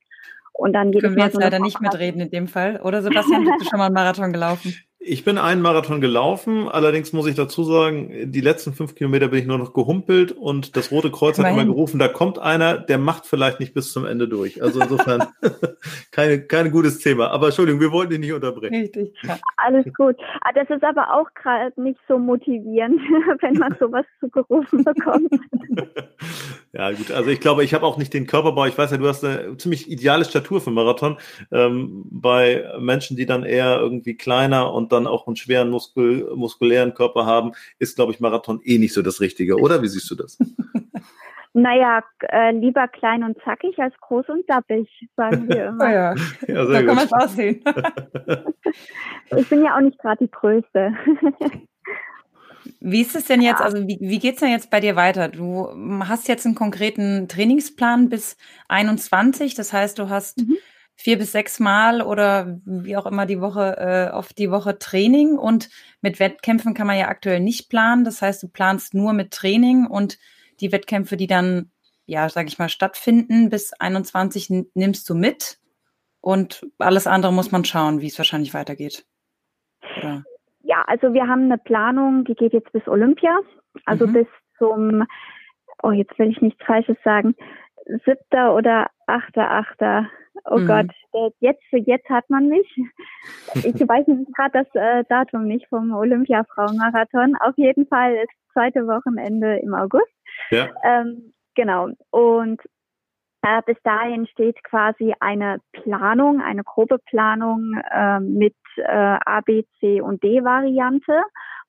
Und 0.53 0.73
dann 0.73 0.87
jedes 0.87 1.03
Können 1.03 1.15
wir 1.15 1.25
jetzt 1.25 1.35
so 1.35 1.39
leider 1.39 1.59
nicht 1.59 1.79
mitreden 1.81 2.21
in 2.21 2.29
dem 2.31 2.47
Fall. 2.47 2.81
Oder 2.83 3.01
Sebastian, 3.01 3.45
bist 3.45 3.61
du 3.61 3.65
schon 3.69 3.79
mal 3.79 3.85
einen 3.85 3.95
Marathon 3.95 4.33
gelaufen? 4.33 4.73
Ich 5.01 5.23
bin 5.23 5.37
einen 5.37 5.61
Marathon 5.61 6.01
gelaufen, 6.01 6.67
allerdings 6.67 7.13
muss 7.13 7.25
ich 7.25 7.35
dazu 7.35 7.63
sagen, 7.63 8.31
die 8.33 8.41
letzten 8.41 8.73
fünf 8.73 8.95
Kilometer 8.95 9.29
bin 9.29 9.39
ich 9.39 9.45
nur 9.45 9.57
noch 9.57 9.71
gehumpelt 9.71 10.33
und 10.33 10.75
das 10.75 10.91
Rote 10.91 11.09
Kreuz 11.09 11.39
hat 11.39 11.49
immer 11.49 11.63
gerufen, 11.63 11.99
da 11.99 12.09
kommt 12.09 12.37
einer, 12.37 12.77
der 12.77 12.97
macht 12.97 13.25
vielleicht 13.25 13.61
nicht 13.61 13.73
bis 13.73 13.93
zum 13.93 14.05
Ende 14.05 14.27
durch. 14.27 14.61
Also 14.61 14.81
insofern 14.81 15.23
keine, 16.11 16.41
kein 16.41 16.69
gutes 16.71 16.99
Thema. 16.99 17.31
Aber 17.31 17.47
Entschuldigung, 17.47 17.79
wir 17.79 17.93
wollten 17.93 18.11
dich 18.11 18.19
nicht 18.19 18.33
unterbrechen. 18.33 18.75
Richtig. 18.75 19.13
Ja. 19.23 19.37
Alles 19.55 19.85
gut. 19.95 20.17
Ah, 20.41 20.51
das 20.53 20.69
ist 20.69 20.83
aber 20.83 21.13
auch 21.13 21.33
gerade 21.33 21.81
nicht 21.81 21.99
so 22.09 22.19
motivierend, 22.19 22.99
wenn 23.41 23.53
man 23.53 23.73
sowas 23.79 24.05
zugerufen 24.19 24.83
bekommt. 24.83 25.31
ja, 26.73 26.91
gut. 26.91 27.09
Also 27.11 27.29
ich 27.29 27.39
glaube, 27.39 27.63
ich 27.63 27.73
habe 27.73 27.85
auch 27.85 27.97
nicht 27.97 28.13
den 28.13 28.27
Körperbau. 28.27 28.65
Ich 28.65 28.77
weiß 28.77 28.91
ja, 28.91 28.97
du 28.97 29.07
hast 29.07 29.23
eine 29.23 29.55
ziemlich 29.55 29.89
ideale 29.89 30.25
Statur 30.25 30.59
für 30.59 30.71
Marathon. 30.71 31.17
Ähm, 31.53 32.03
bei 32.11 32.65
Menschen, 32.79 33.15
die 33.15 33.25
dann 33.25 33.43
eher 33.43 33.79
irgendwie 33.79 34.17
kleiner 34.17 34.73
und 34.73 34.88
dann 34.91 35.07
auch 35.07 35.27
einen 35.27 35.35
schweren 35.35 35.69
Muskul 35.69 36.31
muskulären 36.35 36.93
Körper 36.93 37.25
haben, 37.25 37.53
ist, 37.77 37.95
glaube 37.95 38.11
ich, 38.11 38.19
Marathon 38.19 38.61
eh 38.63 38.77
nicht 38.77 38.93
so 38.93 39.01
das 39.01 39.21
Richtige, 39.21 39.57
oder? 39.57 39.81
Wie 39.81 39.87
siehst 39.87 40.09
du 40.11 40.15
das? 40.15 40.37
Naja, 41.53 42.03
äh, 42.21 42.51
lieber 42.51 42.87
klein 42.87 43.23
und 43.23 43.37
zackig 43.43 43.79
als 43.79 43.95
groß 44.01 44.29
und 44.29 44.47
dappig, 44.47 44.87
sagen 45.15 45.49
wir 45.49 45.65
immer. 45.69 45.83
Oh 45.83 45.87
ja, 45.87 46.15
ja 46.47 46.65
da 46.65 46.83
kann 46.83 46.95
man 46.95 47.05
es 47.05 47.13
aussehen. 47.13 47.63
ich 49.35 49.49
bin 49.49 49.63
ja 49.63 49.75
auch 49.75 49.81
nicht 49.81 49.97
gerade 49.99 50.25
die 50.25 50.31
Größte. 50.31 50.93
Wie 52.79 53.01
ist 53.01 53.15
es 53.15 53.25
denn 53.25 53.41
jetzt, 53.41 53.61
also 53.61 53.79
wie, 53.87 53.97
wie 53.99 54.19
geht 54.19 54.35
es 54.35 54.41
denn 54.41 54.51
jetzt 54.51 54.69
bei 54.69 54.79
dir 54.79 54.95
weiter? 54.95 55.27
Du 55.27 55.69
hast 56.07 56.27
jetzt 56.27 56.45
einen 56.45 56.55
konkreten 56.55 57.27
Trainingsplan 57.27 58.09
bis 58.09 58.37
21, 58.67 59.55
das 59.55 59.73
heißt, 59.73 59.97
du 59.97 60.09
hast 60.09 60.37
mhm. 60.37 60.57
Vier 60.99 61.17
bis 61.17 61.31
sechs 61.31 61.61
Mal 61.61 62.01
oder 62.01 62.59
wie 62.65 62.97
auch 62.97 63.05
immer 63.05 63.25
die 63.25 63.39
Woche 63.39 63.77
äh, 63.77 64.11
auf 64.11 64.33
die 64.33 64.51
Woche 64.51 64.77
Training 64.79 65.37
und 65.37 65.69
mit 66.01 66.19
Wettkämpfen 66.19 66.73
kann 66.73 66.87
man 66.87 66.97
ja 66.97 67.07
aktuell 67.07 67.39
nicht 67.39 67.69
planen. 67.69 68.03
Das 68.03 68.21
heißt, 68.21 68.43
du 68.43 68.49
planst 68.49 68.93
nur 68.93 69.13
mit 69.13 69.31
Training 69.31 69.87
und 69.87 70.17
die 70.59 70.73
Wettkämpfe, 70.73 71.15
die 71.15 71.27
dann, 71.27 71.71
ja, 72.05 72.27
sag 72.27 72.47
ich 72.47 72.59
mal, 72.59 72.67
stattfinden 72.67 73.49
bis 73.49 73.71
21 73.71 74.67
nimmst 74.73 75.09
du 75.09 75.15
mit 75.15 75.59
und 76.19 76.67
alles 76.79 77.07
andere 77.07 77.31
muss 77.31 77.53
man 77.53 77.63
schauen, 77.63 78.01
wie 78.01 78.07
es 78.07 78.17
wahrscheinlich 78.17 78.53
weitergeht. 78.53 79.05
Oder? 79.99 80.25
Ja, 80.63 80.83
also 80.85 81.13
wir 81.13 81.27
haben 81.27 81.43
eine 81.43 81.57
Planung, 81.57 82.25
die 82.25 82.35
geht 82.35 82.51
jetzt 82.51 82.73
bis 82.73 82.85
Olympia, 82.89 83.39
also 83.85 84.05
mhm. 84.05 84.13
bis 84.13 84.27
zum, 84.57 85.05
oh, 85.81 85.91
jetzt 85.91 86.19
will 86.19 86.29
ich 86.29 86.41
nichts 86.41 86.61
Falsches 86.65 86.97
sagen, 87.05 87.35
siebter 88.05 88.55
oder 88.55 88.87
achter, 89.07 89.49
achter. 89.49 90.09
Oh 90.45 90.57
mhm. 90.57 90.67
Gott, 90.67 91.33
jetzt 91.39 91.63
für 91.69 91.77
jetzt 91.77 92.09
hat 92.09 92.29
man 92.29 92.47
mich. 92.47 92.67
Ich 93.55 93.63
weiß 93.87 94.07
nicht 94.07 94.33
gerade 94.35 94.63
das 94.63 94.75
äh, 94.75 95.03
Datum 95.09 95.45
nicht 95.45 95.67
vom 95.67 95.93
Olympia-Frauenmarathon. 95.93 97.35
Auf 97.41 97.57
jeden 97.57 97.87
Fall 97.87 98.15
ist 98.15 98.53
zweite 98.53 98.87
Wochenende 98.87 99.57
im 99.57 99.73
August. 99.73 100.11
Ja. 100.51 100.69
Ähm, 100.83 101.33
genau. 101.55 101.89
Und 102.11 102.61
äh, 103.41 103.61
bis 103.65 103.77
dahin 103.83 104.27
steht 104.27 104.63
quasi 104.63 105.13
eine 105.19 105.59
Planung, 105.73 106.41
eine 106.41 106.63
grobe 106.63 106.99
Planung 107.09 107.81
äh, 107.91 108.19
mit 108.19 108.55
A, 108.85 109.41
B, 109.41 109.63
C 109.79 109.99
und 109.99 110.23
D 110.23 110.41
Variante, 110.41 111.23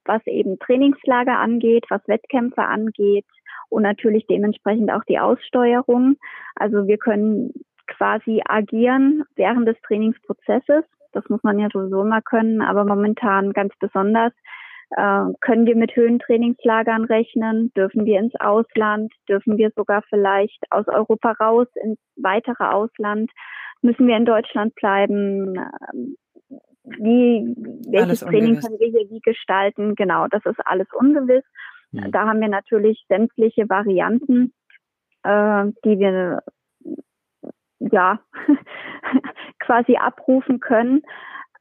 was 0.04 0.24
eben 0.26 0.60
Trainingslager 0.60 1.38
angeht, 1.38 1.84
was 1.88 2.06
Wettkämpfe 2.06 2.62
angeht 2.62 3.26
und 3.70 3.82
natürlich 3.82 4.26
dementsprechend 4.26 4.90
auch 4.92 5.04
die 5.08 5.18
Aussteuerung. 5.18 6.16
Also 6.54 6.86
wir 6.86 6.98
können 6.98 7.52
quasi 7.86 8.42
agieren 8.44 9.24
während 9.36 9.66
des 9.66 9.80
Trainingsprozesses. 9.86 10.84
Das 11.12 11.28
muss 11.28 11.42
man 11.42 11.58
ja 11.58 11.68
sowieso 11.72 12.04
mal 12.04 12.22
können, 12.22 12.62
aber 12.62 12.84
momentan 12.84 13.52
ganz 13.52 13.72
besonders 13.80 14.32
äh, 14.90 15.24
können 15.40 15.66
wir 15.66 15.76
mit 15.76 15.94
Höhentrainingslagern 15.94 17.04
rechnen? 17.04 17.72
Dürfen 17.76 18.04
wir 18.04 18.18
ins 18.18 18.34
Ausland? 18.40 19.12
Dürfen 19.28 19.56
wir 19.56 19.70
sogar 19.76 20.02
vielleicht 20.08 20.60
aus 20.70 20.86
Europa 20.88 21.32
raus 21.32 21.68
ins 21.82 21.98
weitere 22.16 22.64
Ausland? 22.64 23.30
Müssen 23.82 24.06
wir 24.06 24.16
in 24.16 24.24
Deutschland 24.24 24.74
bleiben? 24.74 25.56
Ähm, 25.56 26.16
wie, 26.98 27.54
welches 27.88 28.20
Training 28.20 28.60
können 28.60 28.78
wir 28.80 28.88
hier 28.88 29.08
wie 29.10 29.20
gestalten? 29.20 29.94
Genau, 29.94 30.26
das 30.28 30.44
ist 30.44 30.58
alles 30.64 30.88
ungewiss. 30.92 31.44
Mhm. 31.92 32.10
Da 32.12 32.26
haben 32.26 32.40
wir 32.40 32.48
natürlich 32.48 33.04
sämtliche 33.08 33.68
Varianten, 33.68 34.52
äh, 35.22 35.66
die 35.84 35.98
wir 35.98 36.42
ja 37.80 38.20
quasi 39.58 39.96
abrufen 39.96 40.60
können. 40.60 41.02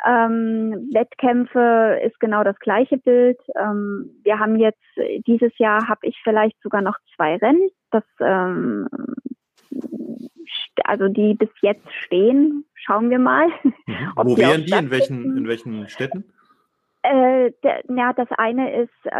Ähm, 0.05 0.89
Wettkämpfe 0.93 1.99
ist 2.05 2.19
genau 2.19 2.43
das 2.43 2.57
gleiche 2.59 2.97
Bild. 2.97 3.37
Ähm, 3.57 4.11
wir 4.23 4.39
haben 4.39 4.57
jetzt 4.57 4.79
dieses 5.27 5.57
Jahr 5.57 5.89
habe 5.89 6.07
ich 6.07 6.17
vielleicht 6.23 6.61
sogar 6.61 6.81
noch 6.81 6.95
zwei 7.15 7.35
Rennen, 7.35 7.69
das 7.91 8.03
ähm, 8.21 8.87
also 10.85 11.07
die 11.07 11.33
bis 11.33 11.49
jetzt 11.61 11.87
stehen. 12.05 12.65
Schauen 12.75 13.09
wir 13.09 13.19
mal. 13.19 13.47
Mhm. 13.89 14.11
Wo 14.15 14.37
wären 14.37 14.65
die? 14.65 14.73
In 14.73 14.91
welchen 14.91 15.37
in 15.37 15.47
welchen 15.47 15.87
Städten? 15.87 16.25
Äh, 17.01 17.51
der, 17.63 17.83
ja, 17.87 18.13
das 18.13 18.27
eine 18.37 18.81
ist, 18.81 19.05
äh, 19.05 19.11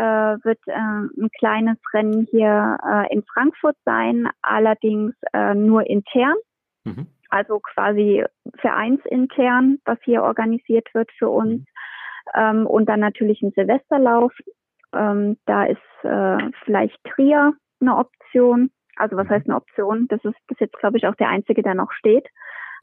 wird 0.44 0.60
äh, 0.68 0.74
ein 0.74 1.30
kleines 1.38 1.78
Rennen 1.94 2.28
hier 2.30 2.78
äh, 2.86 3.14
in 3.14 3.24
Frankfurt 3.24 3.78
sein, 3.86 4.28
allerdings 4.42 5.14
äh, 5.34 5.56
nur 5.56 5.88
intern. 5.88 6.36
Mhm 6.84 7.08
also 7.30 7.60
quasi 7.60 8.24
vereinsintern, 8.58 9.80
was 9.86 9.98
hier 10.04 10.24
organisiert 10.24 10.88
wird 10.94 11.12
für 11.18 11.30
uns. 11.30 11.64
Ähm, 12.36 12.68
und 12.68 12.88
dann 12.88 13.00
natürlich 13.00 13.42
ein 13.42 13.52
Silvesterlauf. 13.56 14.34
Ähm, 14.94 15.38
da 15.46 15.66
ist 15.66 15.78
äh, 16.04 16.38
vielleicht 16.66 16.98
Trier 17.04 17.54
eine 17.80 17.98
Option. 17.98 18.72
Also 18.98 19.16
was 19.16 19.30
heißt 19.30 19.48
eine 19.48 19.56
Option? 19.56 20.08
Das 20.10 20.24
ist 20.24 20.36
bis 20.48 20.60
jetzt, 20.60 20.78
glaube 20.78 20.98
ich, 20.98 21.08
auch 21.08 21.16
der 21.16 21.30
einzige, 21.30 21.64
der 21.64 21.76
noch 21.76 21.92
steht 21.92 22.28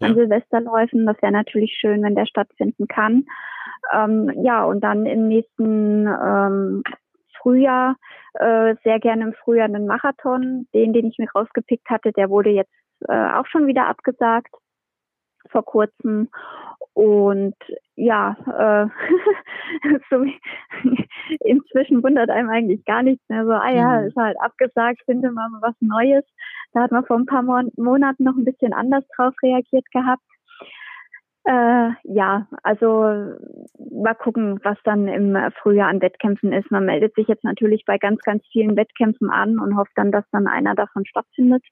an 0.01 0.15
Silvesterläufen. 0.15 1.07
Das 1.07 1.21
wäre 1.23 1.33
natürlich 1.33 1.77
schön, 1.79 2.03
wenn 2.03 2.15
der 2.15 2.27
stattfinden 2.27 2.87
kann. 2.89 3.27
Ähm, 3.93 4.33
ja, 4.43 4.65
und 4.65 4.81
dann 4.81 5.07
im 5.07 5.29
nächsten 5.29 6.07
ähm, 6.07 6.83
Frühjahr, 7.41 7.97
äh, 8.35 8.75
sehr 8.83 8.99
gerne 8.99 9.25
im 9.25 9.35
Frühjahr 9.35 9.67
einen 9.67 9.87
Marathon. 9.87 10.67
Den, 10.75 10.93
den 10.93 11.07
ich 11.07 11.19
mir 11.19 11.31
rausgepickt 11.35 11.89
hatte, 11.89 12.13
der 12.13 12.31
wurde 12.31 12.51
jetzt 12.51 12.73
äh, 13.09 13.33
auch 13.33 13.47
schon 13.47 13.67
wieder 13.67 13.87
abgesagt 13.87 14.55
vor 15.51 15.65
kurzem. 15.65 16.29
Und 16.97 17.55
ja, 17.95 18.35
äh, 18.47 18.87
so 20.11 20.25
inzwischen 21.45 22.03
wundert 22.03 22.31
einem 22.31 22.49
eigentlich 22.49 22.87
gar 22.87 23.03
nichts 23.03 23.23
mehr. 23.29 23.45
So, 23.45 23.53
ah 23.53 23.71
ja, 23.71 24.01
mhm. 24.01 24.07
ist 24.07 24.17
halt 24.17 24.41
abgesagt, 24.41 25.03
finde 25.05 25.31
mal 25.31 25.51
was 25.61 25.75
Neues. 25.81 26.25
Da 26.73 26.81
hat 26.81 26.93
man 26.93 27.05
vor 27.05 27.19
ein 27.19 27.27
paar 27.27 27.43
Mon 27.43 27.71
Monaten 27.77 28.25
noch 28.25 28.35
ein 28.35 28.47
bisschen 28.47 28.73
anders 28.73 29.05
drauf 29.15 29.35
reagiert 29.43 29.85
gehabt. 29.93 30.23
Äh, 31.45 31.91
ja, 32.05 32.47
also 32.63 33.35
mal 33.93 34.15
gucken, 34.15 34.59
was 34.65 34.79
dann 34.85 35.07
im 35.07 35.37
Frühjahr 35.61 35.89
an 35.89 36.01
Wettkämpfen 36.01 36.51
ist. 36.55 36.71
Man 36.71 36.87
meldet 36.87 37.15
sich 37.15 37.29
jetzt 37.29 37.45
natürlich 37.45 37.85
bei 37.85 37.99
ganz, 37.99 38.21
ganz 38.23 38.43
vielen 38.51 38.75
Wettkämpfen 38.75 39.29
an 39.29 39.59
und 39.59 39.77
hofft 39.77 39.93
dann, 39.97 40.13
dass 40.13 40.25
dann 40.33 40.47
einer 40.47 40.75
davon 40.75 41.05
stattfindet. 41.05 41.63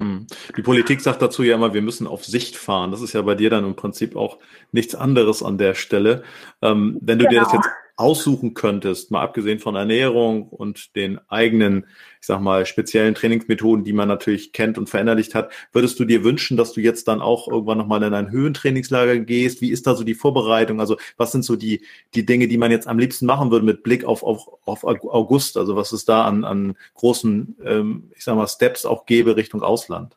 Hm. 0.00 0.26
Die 0.56 0.62
Politik 0.62 1.00
sagt 1.00 1.22
dazu 1.22 1.42
ja 1.42 1.54
immer, 1.54 1.74
wir 1.74 1.82
müssen 1.82 2.06
auf 2.06 2.24
Sicht 2.24 2.56
fahren. 2.56 2.90
Das 2.90 3.02
ist 3.02 3.12
ja 3.12 3.22
bei 3.22 3.34
dir 3.34 3.50
dann 3.50 3.64
im 3.64 3.76
Prinzip 3.76 4.16
auch 4.16 4.38
nichts 4.72 4.94
anderes 4.94 5.42
an 5.42 5.58
der 5.58 5.74
Stelle. 5.74 6.22
Ähm, 6.62 6.98
wenn 7.00 7.18
du 7.18 7.26
genau. 7.26 7.30
dir 7.30 7.40
das 7.40 7.50
genau. 7.52 7.62
jetzt 7.62 7.74
aussuchen 8.00 8.54
könntest, 8.54 9.10
mal 9.10 9.20
abgesehen 9.20 9.58
von 9.58 9.76
Ernährung 9.76 10.48
und 10.48 10.96
den 10.96 11.20
eigenen, 11.28 11.84
ich 12.20 12.26
sag 12.26 12.40
mal, 12.40 12.64
speziellen 12.64 13.14
Trainingsmethoden, 13.14 13.84
die 13.84 13.92
man 13.92 14.08
natürlich 14.08 14.52
kennt 14.52 14.78
und 14.78 14.88
verinnerlicht 14.88 15.34
hat, 15.34 15.52
würdest 15.72 16.00
du 16.00 16.06
dir 16.06 16.24
wünschen, 16.24 16.56
dass 16.56 16.72
du 16.72 16.80
jetzt 16.80 17.08
dann 17.08 17.20
auch 17.20 17.46
irgendwann 17.46 17.76
nochmal 17.76 18.02
in 18.02 18.14
ein 18.14 18.30
Höhentrainingslager 18.30 19.18
gehst? 19.18 19.60
Wie 19.60 19.70
ist 19.70 19.86
da 19.86 19.94
so 19.94 20.02
die 20.02 20.14
Vorbereitung? 20.14 20.80
Also 20.80 20.96
was 21.18 21.30
sind 21.30 21.44
so 21.44 21.56
die, 21.56 21.84
die 22.14 22.24
Dinge, 22.24 22.48
die 22.48 22.56
man 22.56 22.70
jetzt 22.70 22.88
am 22.88 22.98
liebsten 22.98 23.26
machen 23.26 23.50
würde 23.50 23.66
mit 23.66 23.82
Blick 23.82 24.04
auf, 24.04 24.22
auf, 24.22 24.48
auf 24.64 24.84
August? 24.84 25.58
Also 25.58 25.76
was 25.76 25.92
es 25.92 26.06
da 26.06 26.24
an, 26.24 26.44
an 26.44 26.76
großen, 26.94 27.58
ähm, 27.62 28.10
ich 28.16 28.24
sag 28.24 28.34
mal, 28.34 28.48
Steps 28.48 28.86
auch 28.86 29.04
gäbe 29.04 29.36
Richtung 29.36 29.62
Ausland? 29.62 30.16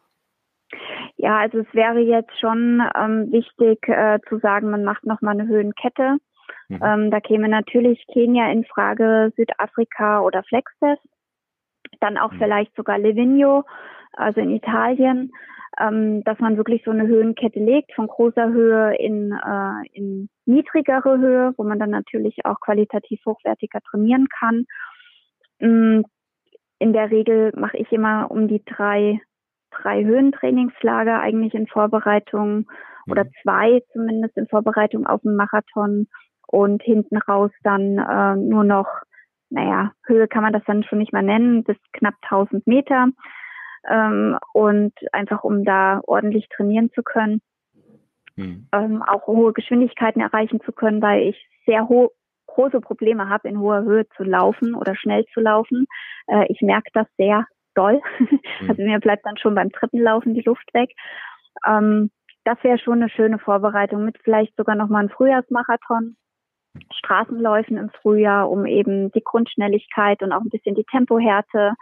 Ja, 1.17 1.39
also 1.39 1.59
es 1.59 1.73
wäre 1.73 1.99
jetzt 1.99 2.39
schon 2.39 2.81
ähm, 2.97 3.31
wichtig 3.31 3.87
äh, 3.89 4.19
zu 4.29 4.39
sagen, 4.39 4.71
man 4.71 4.85
macht 4.85 5.05
nochmal 5.05 5.37
eine 5.37 5.47
Höhenkette 5.47 6.17
Mhm. 6.69 6.79
Ähm, 6.83 7.11
da 7.11 7.19
käme 7.19 7.49
natürlich 7.49 8.05
Kenia 8.11 8.51
in 8.51 8.65
Frage, 8.65 9.31
Südafrika 9.35 10.21
oder 10.21 10.43
Flextest. 10.43 11.01
Dann 11.99 12.17
auch 12.17 12.31
mhm. 12.31 12.37
vielleicht 12.37 12.75
sogar 12.75 12.97
Livigno, 12.97 13.63
also 14.13 14.41
in 14.41 14.51
Italien, 14.51 15.31
ähm, 15.79 16.23
dass 16.23 16.39
man 16.39 16.57
wirklich 16.57 16.83
so 16.83 16.91
eine 16.91 17.07
Höhenkette 17.07 17.59
legt, 17.59 17.93
von 17.93 18.07
großer 18.07 18.49
Höhe 18.49 18.95
in, 18.95 19.31
äh, 19.31 19.87
in 19.93 20.29
niedrigere 20.45 21.17
Höhe, 21.17 21.53
wo 21.57 21.63
man 21.63 21.79
dann 21.79 21.89
natürlich 21.89 22.45
auch 22.45 22.59
qualitativ 22.59 23.19
hochwertiger 23.25 23.79
trainieren 23.81 24.27
kann. 24.39 24.65
Ähm, 25.59 26.05
in 26.79 26.93
der 26.93 27.11
Regel 27.11 27.51
mache 27.55 27.77
ich 27.77 27.91
immer 27.91 28.29
um 28.29 28.47
die 28.47 28.63
drei, 28.65 29.19
drei 29.71 30.03
Höhentrainingslager 30.03 31.19
eigentlich 31.19 31.53
in 31.53 31.67
Vorbereitung 31.67 32.69
oder 33.09 33.23
mhm. 33.23 33.29
zwei 33.41 33.81
zumindest 33.93 34.37
in 34.37 34.47
Vorbereitung 34.47 35.07
auf 35.07 35.21
den 35.21 35.35
Marathon 35.35 36.07
und 36.47 36.83
hinten 36.83 37.17
raus 37.17 37.51
dann 37.63 37.97
äh, 37.97 38.35
nur 38.35 38.63
noch, 38.63 38.87
naja, 39.49 39.91
Höhe 40.05 40.27
kann 40.27 40.43
man 40.43 40.53
das 40.53 40.63
dann 40.65 40.83
schon 40.83 40.99
nicht 40.99 41.13
mehr 41.13 41.21
nennen, 41.21 41.63
bis 41.63 41.77
knapp 41.93 42.15
1000 42.23 42.65
Meter. 42.67 43.07
Ähm, 43.89 44.37
und 44.53 44.93
einfach 45.11 45.43
um 45.43 45.65
da 45.65 46.01
ordentlich 46.07 46.47
trainieren 46.49 46.89
zu 46.93 47.03
können, 47.03 47.41
hm. 48.35 48.67
ähm, 48.71 49.03
auch 49.03 49.27
hohe 49.27 49.51
Geschwindigkeiten 49.53 50.21
erreichen 50.21 50.61
zu 50.61 50.71
können, 50.71 51.01
weil 51.01 51.23
ich 51.23 51.47
sehr 51.65 51.89
hohe 51.89 52.09
große 52.47 52.81
Probleme 52.81 53.29
habe, 53.29 53.49
in 53.49 53.59
hoher 53.59 53.83
Höhe 53.83 54.07
zu 54.15 54.23
laufen 54.23 54.75
oder 54.75 54.95
schnell 54.95 55.25
zu 55.33 55.41
laufen. 55.41 55.85
Äh, 56.27 56.45
ich 56.49 56.61
merke 56.61 56.89
das 56.93 57.07
sehr 57.17 57.45
doll. 57.75 58.01
Hm. 58.17 58.39
Also 58.69 58.81
mir 58.83 58.99
bleibt 58.99 59.25
dann 59.25 59.37
schon 59.37 59.55
beim 59.55 59.69
dritten 59.69 59.99
Laufen 59.99 60.33
die 60.33 60.43
Luft 60.45 60.73
weg. 60.73 60.91
Ähm, 61.67 62.11
das 62.45 62.57
wäre 62.63 62.77
schon 62.77 63.01
eine 63.01 63.09
schöne 63.09 63.39
Vorbereitung 63.39 64.05
mit 64.05 64.17
vielleicht 64.23 64.55
sogar 64.57 64.75
nochmal 64.75 65.01
einem 65.01 65.09
Frühjahrsmarathon, 65.09 66.15
Straßenläufen 66.91 67.77
im 67.77 67.89
Frühjahr, 68.01 68.49
um 68.49 68.65
eben 68.65 69.11
die 69.11 69.23
Grundschnelligkeit 69.23 70.21
und 70.23 70.31
auch 70.31 70.41
ein 70.41 70.49
bisschen 70.49 70.75
die 70.75 70.85
Tempohärte 70.85 71.73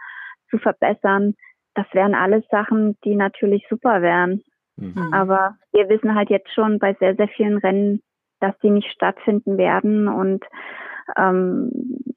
zu 0.50 0.58
verbessern. 0.58 1.34
das 1.74 1.86
wären 1.92 2.14
alles 2.14 2.44
Sachen, 2.50 2.98
die 3.02 3.14
natürlich 3.14 3.66
super 3.70 4.02
wären. 4.02 4.42
Mhm. 4.76 5.12
Aber 5.12 5.56
wir 5.72 5.88
wissen 5.88 6.14
halt 6.14 6.28
jetzt 6.28 6.52
schon 6.52 6.78
bei 6.78 6.94
sehr, 7.00 7.16
sehr 7.16 7.28
vielen 7.28 7.56
Rennen, 7.56 8.02
dass 8.40 8.58
die 8.58 8.68
nicht 8.68 8.90
stattfinden 8.92 9.56
werden. 9.56 10.06
Und 10.06 10.44
ähm, 11.16 11.70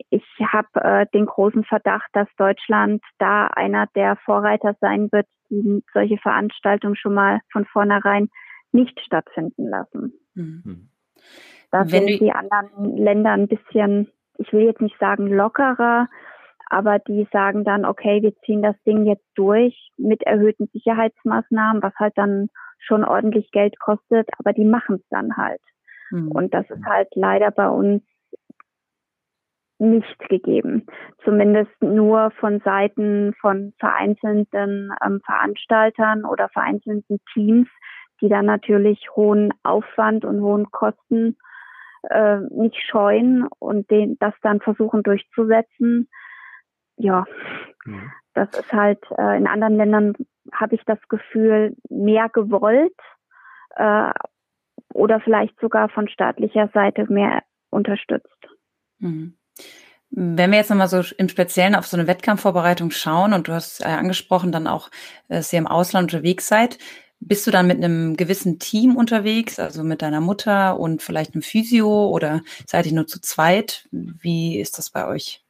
ich 0.10 0.26
habe 0.42 0.68
äh, 0.76 1.06
den 1.14 1.26
großen 1.26 1.64
Verdacht, 1.64 2.10
dass 2.14 2.28
Deutschland 2.38 3.02
da 3.18 3.48
einer 3.48 3.88
der 3.96 4.18
Vorreiter 4.18 4.76
sein 4.82 5.10
wird, 5.12 5.28
die 5.50 5.84
solche 5.94 6.18
Veranstaltungen 6.18 6.96
schon 6.96 7.14
mal 7.14 7.40
von 7.52 7.66
vornherein 7.66 8.30
nicht 8.72 9.00
stattfinden 9.00 9.70
lassen. 9.70 10.14
Mhm. 10.34 10.90
Da 11.76 11.86
sind 11.86 12.08
die 12.22 12.32
anderen 12.32 12.96
Länder 12.96 13.32
ein 13.32 13.50
bisschen, 13.50 14.10
ich 14.38 14.54
will 14.54 14.64
jetzt 14.64 14.80
nicht 14.80 14.98
sagen 14.98 15.28
lockerer, 15.28 16.08
aber 16.70 17.00
die 17.00 17.28
sagen 17.34 17.66
dann, 17.66 17.84
okay, 17.84 18.22
wir 18.22 18.34
ziehen 18.46 18.62
das 18.62 18.82
Ding 18.84 19.06
jetzt 19.06 19.26
durch 19.36 19.92
mit 19.98 20.24
erhöhten 20.24 20.68
Sicherheitsmaßnahmen, 20.72 21.84
was 21.84 21.94
halt 21.96 22.14
dann 22.16 22.48
schon 22.80 23.04
ordentlich 23.04 23.52
Geld 23.52 23.78
kostet, 23.78 24.30
aber 24.40 24.54
die 24.54 24.64
machen 24.64 24.98
es 24.98 25.08
dann 25.10 25.36
halt. 25.36 25.60
Mhm. 26.12 26.32
Und 26.32 26.54
das 26.54 26.70
ist 26.70 26.86
halt 26.86 27.10
leider 27.14 27.52
bei 27.52 27.68
uns 27.68 28.04
nicht 29.78 30.20
gegeben. 30.30 30.86
Zumindest 31.26 31.74
nur 31.82 32.32
von 32.40 32.62
Seiten 32.62 33.34
von 33.42 33.74
vereinzelten 33.80 34.94
ähm, 35.06 35.20
Veranstaltern 35.26 36.24
oder 36.24 36.48
vereinzelten 36.48 37.20
Teams, 37.34 37.68
die 38.22 38.30
dann 38.30 38.46
natürlich 38.46 39.10
hohen 39.14 39.54
Aufwand 39.64 40.24
und 40.24 40.40
hohen 40.40 40.72
Kosten 40.72 41.36
äh, 42.10 42.40
nicht 42.52 42.78
scheuen 42.90 43.48
und 43.60 43.90
den, 43.92 44.18
das 44.20 44.34
dann 44.42 44.62
versuchen 44.62 45.04
durchzusetzen. 45.04 46.10
Ja, 46.98 47.26
mhm. 47.86 48.12
das 48.34 48.50
ist 48.58 48.72
halt 48.72 49.04
äh, 49.18 49.38
in 49.38 49.48
anderen 49.48 49.78
Ländern 49.78 50.14
habe 50.54 50.76
ich 50.76 50.82
das 50.86 51.00
Gefühl 51.10 51.76
mehr 51.90 52.30
gewollt 52.30 52.96
äh, 53.76 54.12
oder 54.94 55.20
vielleicht 55.20 55.60
sogar 55.60 55.90
von 55.90 56.08
staatlicher 56.08 56.70
Seite 56.74 57.12
mehr 57.12 57.44
unterstützt. 57.70 58.48
Mhm. 59.00 59.38
Wenn 60.12 60.52
wir 60.52 60.60
jetzt 60.60 60.70
nochmal 60.70 60.88
so 60.88 61.02
im 61.18 61.28
Speziellen 61.28 61.76
auf 61.76 61.88
so 61.88 61.98
eine 61.98 62.08
Wettkampfvorbereitung 62.08 62.92
schauen 62.92 63.34
und 63.34 63.48
du 63.48 63.54
hast 63.54 63.82
äh, 63.82 63.90
angesprochen, 63.90 64.52
dann 64.52 64.68
auch, 64.68 64.90
dass 65.28 65.52
ihr 65.52 65.60
im 65.60 65.68
Ausland 65.68 66.14
unterwegs 66.14 66.48
seid, 66.48 66.78
bist 67.28 67.46
du 67.48 67.52
dann 67.52 67.68
mit 67.68 67.84
einem 67.84 68.16
gewissen 68.16 68.60
Team 68.60 68.96
unterwegs, 68.96 69.60
also 69.60 69.84
mit 69.84 70.02
deiner 70.02 70.22
Mutter 70.22 70.80
und 70.80 71.02
vielleicht 71.02 71.34
einem 71.34 71.42
Physio 71.42 72.10
oder 72.10 72.42
seid 72.68 72.86
ihr 72.86 72.94
nur 72.94 73.08
zu 73.08 73.20
zweit? 73.20 73.88
Wie 73.92 74.60
ist 74.60 74.78
das 74.78 74.92
bei 74.92 75.08
euch? 75.08 75.42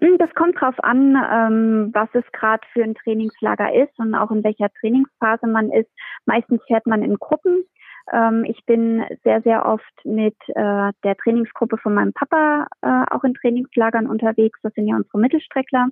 Hm, 0.00 0.18
das 0.18 0.32
kommt 0.34 0.60
drauf 0.60 0.76
an, 0.78 1.16
ähm, 1.16 1.90
was 1.92 2.08
es 2.12 2.24
gerade 2.32 2.66
für 2.72 2.84
ein 2.84 2.94
Trainingslager 2.94 3.74
ist 3.74 3.98
und 3.98 4.14
auch 4.14 4.30
in 4.30 4.44
welcher 4.44 4.68
Trainingsphase 4.80 5.46
man 5.46 5.70
ist. 5.70 5.90
Meistens 6.26 6.62
fährt 6.66 6.86
man 6.86 7.02
in 7.02 7.16
Gruppen. 7.16 7.64
Ähm, 8.12 8.44
ich 8.44 8.64
bin 8.66 9.04
sehr, 9.24 9.42
sehr 9.42 9.66
oft 9.66 10.04
mit 10.04 10.36
äh, 10.48 10.92
der 11.04 11.16
Trainingsgruppe 11.22 11.78
von 11.78 11.94
meinem 11.94 12.12
Papa 12.12 12.66
äh, 12.82 13.04
auch 13.10 13.24
in 13.24 13.34
Trainingslagern 13.34 14.06
unterwegs. 14.06 14.58
Das 14.62 14.72
sind 14.74 14.86
ja 14.86 14.96
unsere 14.96 15.18
Mittelstreckler. 15.18 15.88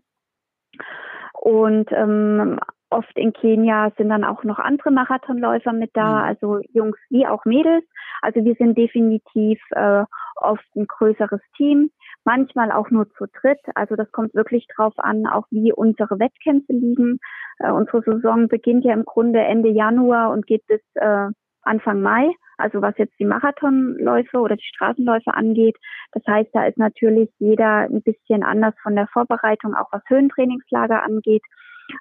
Und 1.33 1.91
ähm, 1.93 2.61
oft 2.91 3.17
in 3.17 3.33
Kenia 3.33 3.93
sind 3.97 4.09
dann 4.09 4.25
auch 4.25 4.45
noch 4.45 4.59
andere 4.59 4.91
Marathonläufer 4.91 5.73
mit 5.73 5.91
da, 5.95 6.19
mhm. 6.19 6.25
also 6.25 6.61
Jungs 6.73 6.99
wie 7.11 7.27
auch 7.27 7.45
Mädels. 7.45 7.85
Also 8.23 8.45
wir 8.45 8.55
sind 8.55 8.79
definitiv 8.79 9.61
äh, 9.71 10.05
oft 10.37 10.65
ein 10.77 10.87
größeres 10.87 11.41
Team, 11.57 11.91
manchmal 12.25 12.73
auch 12.73 12.91
nur 12.91 13.09
zu 13.15 13.27
dritt. 13.41 13.61
Also 13.75 13.97
das 13.97 14.11
kommt 14.13 14.35
wirklich 14.35 14.67
drauf 14.75 14.95
an, 14.99 15.27
auch 15.27 15.47
wie 15.51 15.73
unsere 15.73 16.19
Wettkämpfe 16.19 16.73
liegen. 16.73 17.19
Äh, 17.59 17.71
unsere 17.71 18.03
Saison 18.03 18.49
beginnt 18.49 18.85
ja 18.85 18.95
im 18.95 19.05
Grunde 19.05 19.41
Ende 19.41 19.71
Januar 19.71 20.31
und 20.31 20.47
geht 20.47 20.67
bis 20.67 20.81
äh, 20.95 21.29
Anfang 21.63 22.01
Mai. 22.01 22.31
Also 22.59 22.81
was 22.81 22.97
jetzt 22.97 23.19
die 23.19 23.27
Marathonläufe 23.27 24.39
oder 24.39 24.57
die 24.57 24.65
Straßenläufe 24.75 25.35
angeht. 25.35 25.77
Das 26.13 26.23
heißt, 26.27 26.51
da 26.55 26.67
ist 26.67 26.79
natürlich 26.79 27.29
jeder 27.39 27.81
ein 27.81 28.03
bisschen 28.03 28.43
anders 28.43 28.75
von 28.83 28.95
der 28.95 29.09
Vorbereitung, 29.09 29.75
auch 29.75 29.89
was 29.93 30.03
Höhentrainingslager 30.09 31.03
angeht. 31.03 31.43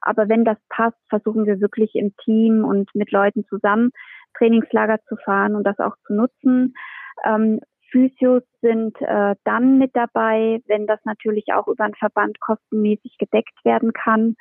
Aber 0.01 0.29
wenn 0.29 0.45
das 0.45 0.57
passt, 0.69 0.97
versuchen 1.09 1.45
wir 1.45 1.59
wirklich 1.61 1.95
im 1.95 2.15
Team 2.23 2.63
und 2.63 2.93
mit 2.95 3.11
Leuten 3.11 3.45
zusammen 3.47 3.91
Trainingslager 4.37 4.99
zu 5.07 5.15
fahren 5.17 5.55
und 5.55 5.63
das 5.63 5.79
auch 5.79 5.95
zu 6.05 6.13
nutzen. 6.13 6.73
Ähm, 7.23 7.59
Physios 7.91 8.43
sind 8.61 8.99
äh, 9.01 9.35
dann 9.43 9.77
mit 9.77 9.95
dabei, 9.95 10.61
wenn 10.67 10.87
das 10.87 10.99
natürlich 11.05 11.53
auch 11.53 11.67
über 11.67 11.85
einen 11.85 11.95
Verband 11.95 12.39
kostenmäßig 12.39 13.17
gedeckt 13.17 13.63
werden 13.63 13.93
kann. 13.93 14.35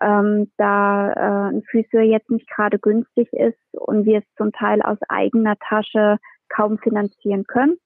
Ähm, 0.00 0.50
da 0.56 1.12
äh, 1.12 1.54
ein 1.54 1.62
Physio 1.70 2.00
jetzt 2.00 2.30
nicht 2.30 2.48
gerade 2.48 2.78
günstig 2.78 3.32
ist 3.32 3.58
und 3.72 4.06
wir 4.06 4.18
es 4.18 4.34
zum 4.36 4.52
Teil 4.52 4.82
aus 4.82 4.98
eigener 5.08 5.56
Tasche 5.58 6.18
kaum 6.48 6.78
finanzieren 6.78 7.44
können. 7.46 7.76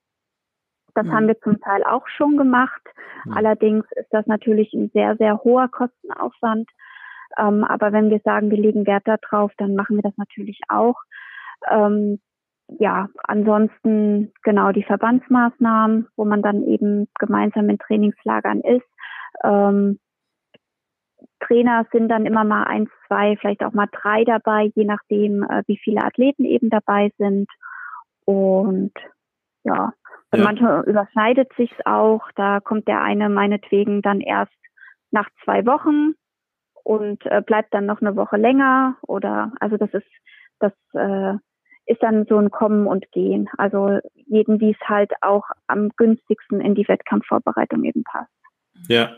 Das 0.94 1.06
mhm. 1.06 1.12
haben 1.12 1.26
wir 1.26 1.40
zum 1.40 1.60
Teil 1.60 1.84
auch 1.84 2.06
schon 2.08 2.36
gemacht. 2.36 2.82
Mhm. 3.24 3.32
Allerdings 3.34 3.84
ist 3.92 4.12
das 4.12 4.26
natürlich 4.26 4.72
ein 4.72 4.90
sehr, 4.92 5.16
sehr 5.16 5.42
hoher 5.44 5.68
Kostenaufwand. 5.68 6.68
Ähm, 7.38 7.64
aber 7.64 7.92
wenn 7.92 8.10
wir 8.10 8.20
sagen, 8.20 8.50
wir 8.50 8.58
legen 8.58 8.86
Wert 8.86 9.06
darauf, 9.06 9.52
dann 9.56 9.74
machen 9.74 9.96
wir 9.96 10.02
das 10.02 10.16
natürlich 10.16 10.60
auch. 10.68 10.96
Ähm, 11.70 12.20
ja, 12.78 13.08
ansonsten 13.24 14.32
genau 14.42 14.72
die 14.72 14.82
Verbandsmaßnahmen, 14.82 16.08
wo 16.16 16.24
man 16.24 16.42
dann 16.42 16.64
eben 16.64 17.08
gemeinsam 17.18 17.70
in 17.70 17.78
Trainingslagern 17.78 18.60
ist. 18.60 18.86
Ähm, 19.42 19.98
Trainer 21.40 21.86
sind 21.92 22.08
dann 22.08 22.26
immer 22.26 22.44
mal 22.44 22.64
eins, 22.64 22.90
zwei, 23.06 23.36
vielleicht 23.36 23.64
auch 23.64 23.72
mal 23.72 23.88
drei 23.90 24.24
dabei, 24.24 24.70
je 24.74 24.84
nachdem, 24.84 25.44
äh, 25.44 25.62
wie 25.66 25.78
viele 25.78 26.04
Athleten 26.04 26.44
eben 26.44 26.68
dabei 26.68 27.12
sind. 27.16 27.48
Und 28.24 28.92
ja, 29.64 29.92
ja. 30.34 30.44
manchmal 30.44 30.84
überschneidet 30.84 31.50
sich's 31.56 31.78
auch. 31.84 32.22
Da 32.34 32.60
kommt 32.60 32.88
der 32.88 33.02
eine 33.02 33.28
meinetwegen 33.28 34.02
dann 34.02 34.20
erst 34.20 34.52
nach 35.10 35.28
zwei 35.44 35.64
Wochen 35.64 36.14
und 36.88 37.26
äh, 37.26 37.42
bleibt 37.42 37.74
dann 37.74 37.84
noch 37.84 38.00
eine 38.00 38.16
Woche 38.16 38.38
länger 38.38 38.96
oder 39.02 39.52
also 39.60 39.76
das 39.76 39.92
ist 39.92 40.06
das 40.58 40.72
äh, 40.94 41.34
ist 41.84 42.02
dann 42.02 42.24
so 42.26 42.38
ein 42.38 42.50
Kommen 42.50 42.86
und 42.86 43.10
Gehen. 43.12 43.48
Also 43.58 43.98
jeden, 44.14 44.58
wie 44.58 44.70
es 44.70 44.88
halt 44.88 45.12
auch 45.20 45.44
am 45.66 45.90
günstigsten 45.96 46.62
in 46.62 46.74
die 46.74 46.88
Wettkampfvorbereitung 46.88 47.84
eben 47.84 48.04
passt. 48.04 48.32
Ja, 48.88 49.10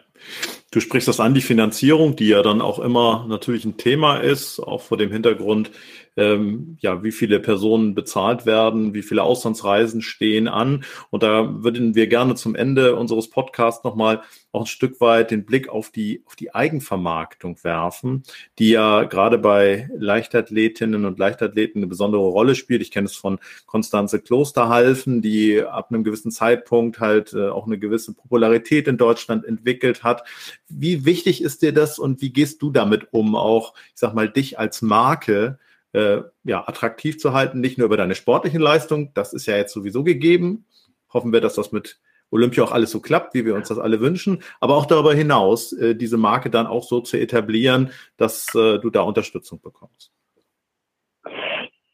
Du 0.72 0.78
sprichst 0.78 1.08
das 1.08 1.18
an, 1.18 1.34
die 1.34 1.40
Finanzierung, 1.40 2.14
die 2.14 2.28
ja 2.28 2.42
dann 2.42 2.60
auch 2.60 2.78
immer 2.78 3.26
natürlich 3.28 3.64
ein 3.64 3.76
Thema 3.76 4.18
ist, 4.18 4.60
auch 4.60 4.80
vor 4.80 4.98
dem 4.98 5.10
Hintergrund, 5.10 5.72
ähm, 6.16 6.76
ja, 6.80 7.02
wie 7.02 7.12
viele 7.12 7.40
Personen 7.40 7.94
bezahlt 7.94 8.46
werden, 8.46 8.94
wie 8.94 9.02
viele 9.02 9.22
Auslandsreisen 9.22 10.02
stehen 10.02 10.48
an. 10.48 10.84
Und 11.10 11.22
da 11.22 11.62
würden 11.64 11.94
wir 11.94 12.06
gerne 12.06 12.34
zum 12.34 12.54
Ende 12.54 12.96
unseres 12.96 13.30
Podcasts 13.30 13.84
nochmal 13.84 14.22
auch 14.52 14.62
ein 14.62 14.66
Stück 14.66 15.00
weit 15.00 15.30
den 15.30 15.44
Blick 15.44 15.68
auf 15.68 15.90
die, 15.90 16.22
auf 16.26 16.34
die 16.34 16.54
Eigenvermarktung 16.54 17.62
werfen, 17.62 18.24
die 18.58 18.70
ja 18.70 19.04
gerade 19.04 19.38
bei 19.38 19.88
Leichtathletinnen 19.96 21.04
und 21.04 21.18
Leichtathleten 21.18 21.80
eine 21.80 21.86
besondere 21.86 22.22
Rolle 22.22 22.54
spielt. 22.54 22.82
Ich 22.82 22.90
kenne 22.90 23.06
es 23.06 23.16
von 23.16 23.38
Konstanze 23.66 24.20
Klosterhalfen, 24.20 25.22
die 25.22 25.62
ab 25.62 25.90
einem 25.90 26.04
gewissen 26.04 26.32
Zeitpunkt 26.32 26.98
halt 26.98 27.32
äh, 27.32 27.48
auch 27.48 27.66
eine 27.66 27.78
gewisse 27.78 28.12
Popularität 28.12 28.88
in 28.88 28.98
Deutschland 28.98 29.44
entwickelt 29.44 29.99
hat. 30.02 30.24
Wie 30.68 31.04
wichtig 31.04 31.42
ist 31.42 31.62
dir 31.62 31.72
das 31.72 31.98
und 31.98 32.20
wie 32.20 32.32
gehst 32.32 32.62
du 32.62 32.70
damit 32.70 33.08
um, 33.12 33.36
auch, 33.36 33.74
ich 33.88 34.00
sag 34.00 34.14
mal, 34.14 34.28
dich 34.28 34.58
als 34.58 34.82
Marke 34.82 35.58
äh, 35.92 36.22
ja, 36.44 36.68
attraktiv 36.68 37.18
zu 37.18 37.32
halten, 37.32 37.60
nicht 37.60 37.78
nur 37.78 37.86
über 37.86 37.96
deine 37.96 38.14
sportlichen 38.14 38.60
Leistungen, 38.60 39.10
das 39.14 39.32
ist 39.32 39.46
ja 39.46 39.56
jetzt 39.56 39.72
sowieso 39.72 40.04
gegeben. 40.04 40.64
Hoffen 41.12 41.32
wir, 41.32 41.40
dass 41.40 41.54
das 41.54 41.72
mit 41.72 42.00
Olympia 42.30 42.62
auch 42.62 42.72
alles 42.72 42.90
so 42.90 43.00
klappt, 43.00 43.34
wie 43.34 43.44
wir 43.44 43.54
uns 43.54 43.68
das 43.68 43.78
alle 43.78 44.00
wünschen, 44.00 44.42
aber 44.60 44.76
auch 44.76 44.86
darüber 44.86 45.12
hinaus, 45.14 45.72
äh, 45.72 45.94
diese 45.94 46.16
Marke 46.16 46.50
dann 46.50 46.66
auch 46.66 46.84
so 46.84 47.00
zu 47.00 47.16
etablieren, 47.16 47.90
dass 48.16 48.54
äh, 48.54 48.78
du 48.78 48.90
da 48.90 49.00
Unterstützung 49.02 49.60
bekommst. 49.60 50.12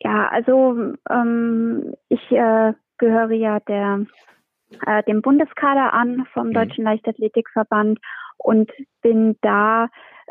Ja, 0.00 0.28
also 0.28 0.94
ähm, 1.10 1.94
ich 2.08 2.30
äh, 2.30 2.74
gehöre 2.98 3.32
ja 3.32 3.60
der, 3.60 4.06
äh, 4.86 5.02
dem 5.04 5.22
Bundeskader 5.22 5.92
an 5.92 6.26
vom 6.32 6.48
mhm. 6.48 6.54
Deutschen 6.54 6.84
Leichtathletikverband 6.84 7.98
und 8.38 8.70
bin 9.02 9.36
da 9.40 9.88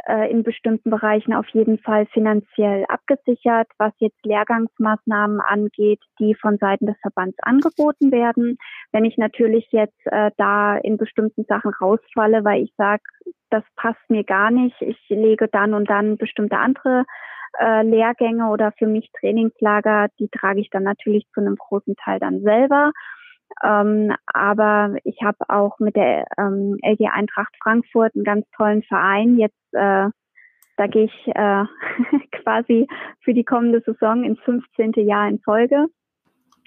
äh, 0.08 0.30
in 0.30 0.44
bestimmten 0.44 0.90
Bereichen 0.90 1.34
auf 1.34 1.48
jeden 1.50 1.80
Fall 1.80 2.06
finanziell 2.08 2.86
abgesichert, 2.88 3.68
was 3.78 3.94
jetzt 3.98 4.24
Lehrgangsmaßnahmen 4.26 5.40
angeht, 5.40 6.02
die 6.20 6.36
von 6.36 6.58
Seiten 6.58 6.86
des 6.86 6.98
Verbands 7.02 7.38
angeboten 7.42 8.12
werden. 8.12 8.58
Wenn 8.92 9.06
ich 9.06 9.18
natürlich 9.18 9.68
jetzt 9.72 10.00
äh, 10.06 10.32
da 10.38 10.78
in 10.78 10.98
bestimmten 10.98 11.46
Sachen 11.46 11.72
rausfalle, 11.74 12.44
weil 12.44 12.64
ich 12.64 12.74
sage, 12.78 13.04
das 13.50 13.64
passt 13.76 14.10
mir 14.10 14.24
gar 14.24 14.52
nicht, 14.52 14.76
ich 14.82 15.00
lege 15.10 15.48
dann 15.48 15.74
und 15.74 15.90
dann 15.90 16.18
bestimmte 16.18 16.58
andere 16.58 17.06
äh, 17.60 17.84
Lehrgänge 17.84 18.50
oder 18.50 18.74
für 18.78 18.88
mich 18.88 19.10
Trainingslager, 19.20 20.08
die 20.20 20.30
trage 20.30 20.60
ich 20.60 20.70
dann 20.70 20.84
natürlich 20.84 21.26
zu 21.34 21.40
einem 21.40 21.56
großen 21.56 21.96
Teil 21.96 22.20
dann 22.20 22.42
selber. 22.42 22.92
Ähm, 23.64 24.14
aber 24.26 24.96
ich 25.04 25.22
habe 25.24 25.38
auch 25.48 25.80
mit 25.80 25.96
der 25.96 26.26
ähm, 26.38 26.78
LG 26.84 27.10
Eintracht 27.12 27.56
Frankfurt 27.62 28.16
einen 28.16 28.24
ganz 28.24 28.46
tollen 28.58 28.84
Verein 28.84 29.38
jetzt 29.38 29.74
äh, 29.74 30.10
Da 30.78 30.88
gehe 30.88 31.06
ich 31.06 31.28
äh, 31.28 31.64
quasi 32.44 32.88
für 33.24 33.34
die 33.34 33.46
kommende 33.46 33.82
Saison 33.82 34.24
ins 34.24 34.40
15. 34.42 34.94
Jahr 35.08 35.28
in 35.30 35.40
Folge. 35.40 35.88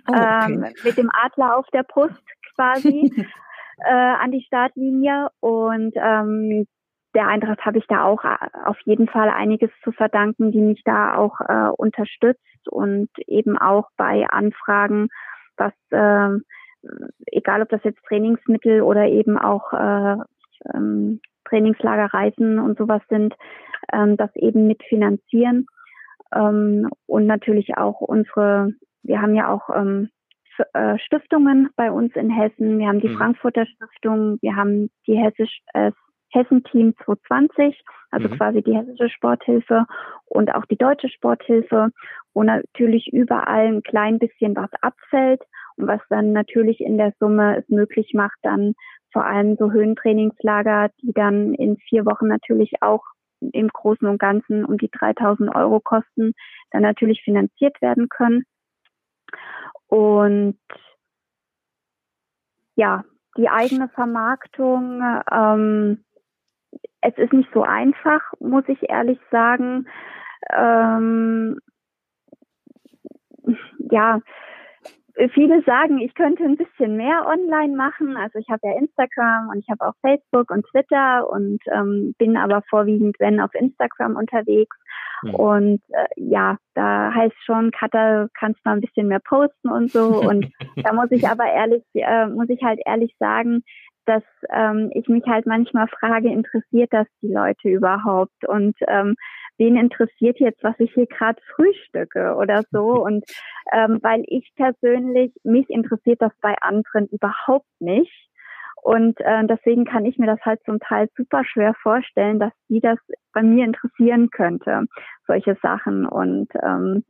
Oh, 0.09 0.13
okay. 0.13 0.53
ähm, 0.53 0.67
mit 0.85 0.97
dem 0.97 1.11
Adler 1.13 1.59
auf 1.59 1.67
der 1.73 1.83
Brust 1.83 2.23
quasi 2.55 3.13
äh, 3.85 3.93
an 3.93 4.33
die 4.33 4.43
Startlinie. 4.43 5.29
Und 5.41 5.93
ähm, 5.97 6.67
der 7.15 7.27
Eintracht 7.29 7.65
habe 7.65 7.79
ich 7.79 7.87
da 7.89 8.05
auch 8.05 8.25
äh, 8.25 8.37
auf 8.65 8.79
jeden 8.85 9.09
Fall 9.09 9.29
einiges 9.29 9.71
zu 9.83 9.93
verdanken, 9.93 10.53
die 10.53 10.61
mich 10.61 10.83
da 10.85 11.17
auch 11.17 11.41
äh, 11.41 11.71
unterstützt 11.77 12.69
und 12.71 13.11
eben 13.27 13.59
auch 13.59 13.89
bei 13.97 14.27
Anfragen, 14.29 15.09
was 15.57 15.73
äh, 15.91 16.39
egal 17.27 17.63
ob 17.63 17.69
das 17.69 17.83
jetzt 17.85 18.03
Trainingsmittel 18.07 18.83
oder 18.83 19.07
eben 19.07 19.39
auch 19.39 19.73
äh, 19.73 20.17
ähm, 20.75 21.21
Trainingslagerreisen 21.49 22.59
und 22.59 22.79
sowas 22.79 23.03
sind, 23.09 23.35
ähm, 23.93 24.17
das 24.17 24.35
eben 24.37 24.67
mitfinanzieren. 24.67 25.67
Ähm, 26.35 26.89
und 27.07 27.27
natürlich 27.27 27.77
auch 27.77 28.01
unsere, 28.01 28.73
wir 29.03 29.23
haben 29.23 29.35
ja 29.35 29.49
auch 29.49 29.71
ähm, 29.75 30.11
äh, 30.73 30.99
Stiftungen 30.99 31.71
bei 31.77 31.91
uns 31.91 32.15
in 32.17 32.31
Hessen. 32.31 32.79
Wir 32.79 32.89
haben 32.89 33.01
die 33.01 33.09
mhm. 33.09 33.17
Frankfurter 33.17 33.67
Stiftung, 33.67 34.39
wir 34.41 34.57
haben 34.57 34.91
die 35.07 35.17
Hessisch, 35.17 35.61
äh, 35.75 35.93
Hessen 36.31 36.63
Team 36.65 36.95
220, 37.05 37.81
also 38.11 38.29
mhm. 38.29 38.37
quasi 38.37 38.63
die 38.63 38.77
hessische 38.77 39.09
Sporthilfe 39.09 39.87
und 40.27 40.55
auch 40.55 40.67
die 40.67 40.77
deutsche 40.77 41.09
Sporthilfe, 41.09 41.91
wo 42.35 42.43
natürlich 42.43 43.11
überall 43.13 43.69
ein 43.69 43.83
klein 43.83 44.19
bisschen 44.19 44.55
was 44.55 44.71
abfällt 44.83 45.41
was 45.79 46.01
dann 46.09 46.33
natürlich 46.33 46.81
in 46.81 46.99
der 46.99 47.15
Summe 47.19 47.59
es 47.59 47.69
möglich 47.69 48.13
macht, 48.15 48.39
dann 48.43 48.75
vor 49.13 49.25
allem 49.25 49.57
so 49.57 49.73
Höhentrainingslager, 49.73 50.91
die 51.03 51.13
dann 51.13 51.55
in 51.55 51.77
vier 51.79 52.05
Wochen 52.05 52.29
natürlich 52.29 52.83
auch 52.83 53.05
im 53.41 53.69
Großen 53.69 54.07
und 54.07 54.19
Ganzen 54.19 54.65
um 54.65 54.79
die 54.79 54.91
3000 54.91 55.55
Euro 55.55 55.81
kosten, 55.81 56.35
dann 56.71 56.83
natürlich 56.83 57.23
finanziert 57.23 57.81
werden 57.81 58.09
können. 58.09 58.45
Und 59.87 60.59
ja, 62.75 63.05
die 63.37 63.49
eigene 63.49 63.89
Vermarktung, 63.89 65.03
ähm, 65.31 66.05
es 67.01 67.17
ist 67.17 67.33
nicht 67.33 67.49
so 67.55 67.63
einfach, 67.63 68.23
muss 68.41 68.65
ich 68.67 68.91
ehrlich 68.91 69.19
sagen. 69.31 69.87
Ähm, 70.53 71.59
ja, 73.91 74.21
viele 75.35 75.63
sagen, 75.63 75.99
ich 75.99 76.15
könnte 76.15 76.45
ein 76.45 76.57
bisschen 76.57 76.97
mehr 76.97 77.27
online 77.27 77.75
machen. 77.75 78.17
Also 78.17 78.39
ich 78.39 78.49
habe 78.49 78.69
ja 78.69 78.79
Instagram 78.79 79.49
und 79.49 79.59
ich 79.59 79.69
habe 79.69 79.87
auch 79.87 79.95
Facebook 80.01 80.51
und 80.51 80.65
Twitter 80.67 81.29
und 81.29 81.59
ähm, 81.73 82.15
bin 82.19 82.37
aber 82.37 82.63
vorwiegend, 82.71 83.17
wenn, 83.19 83.41
auf 83.41 83.55
Instagram 83.55 84.17
unterwegs. 84.17 84.77
Mhm. 85.23 85.35
Und 85.35 85.83
äh, 85.89 86.07
ja, 86.17 86.57
da 86.75 87.13
heißt 87.13 87.37
schon, 87.45 87.73
Katha, 87.73 88.29
kannst 88.39 88.65
mal 88.65 88.75
ein 88.75 88.81
bisschen 88.81 89.09
mehr 89.09 89.21
posten 89.21 89.71
und 89.71 89.91
so. 89.91 90.21
Und 90.21 90.47
da 90.77 90.93
muss 90.93 91.11
ich 91.11 91.27
aber 91.29 91.47
ehrlich, 91.47 91.83
äh, 91.95 92.27
muss 92.27 92.49
ich 92.49 92.63
halt 92.63 92.81
ehrlich 92.87 93.15
sagen, 93.19 93.65
dass 94.07 94.23
ähm, 94.51 94.91
ich 94.95 95.09
mich 95.09 95.25
halt 95.27 95.47
manchmal 95.47 95.87
frage, 95.89 96.31
interessiert 96.31 96.93
das 96.93 97.07
die 97.23 97.33
Leute 97.33 97.69
überhaupt? 97.69 98.47
Und 98.47 98.77
ähm, 98.87 99.17
wen 99.59 99.77
interessiert 99.77 100.39
jetzt, 100.41 100.63
was 100.63 100.75
ich 100.79 100.93
hier 100.95 101.07
gerade 101.07 101.41
frühstücke 101.55 102.35
oder 102.37 102.63
so? 102.71 103.03
Und 103.05 103.25
ähm, 103.73 103.99
weil 104.03 104.23
ich 104.27 104.51
persönlich, 104.57 105.33
mich 105.45 105.69
interessiert 105.69 106.23
das 106.23 106.33
bei 106.41 106.55
anderen 106.61 107.07
überhaupt 107.09 107.69
nicht. 107.81 108.29
Und 108.83 109.21
äh, 109.21 109.45
deswegen 109.47 109.85
kann 109.85 110.05
ich 110.07 110.19
mir 110.19 110.27
das 110.27 110.41
halt 110.43 110.63
zum 110.65 110.79
Teil 110.79 111.09
super 111.17 111.45
schwer 111.45 111.75
vorstellen, 111.83 112.39
dass 112.39 112.53
die 112.69 112.81
das 112.81 112.99
bei 113.33 113.43
mir 113.43 113.65
interessieren 113.65 114.31
könnte, 114.31 114.85
solche 115.27 115.57
Sachen. 115.61 116.07
Und 116.07 116.49
ähm, 116.63 117.05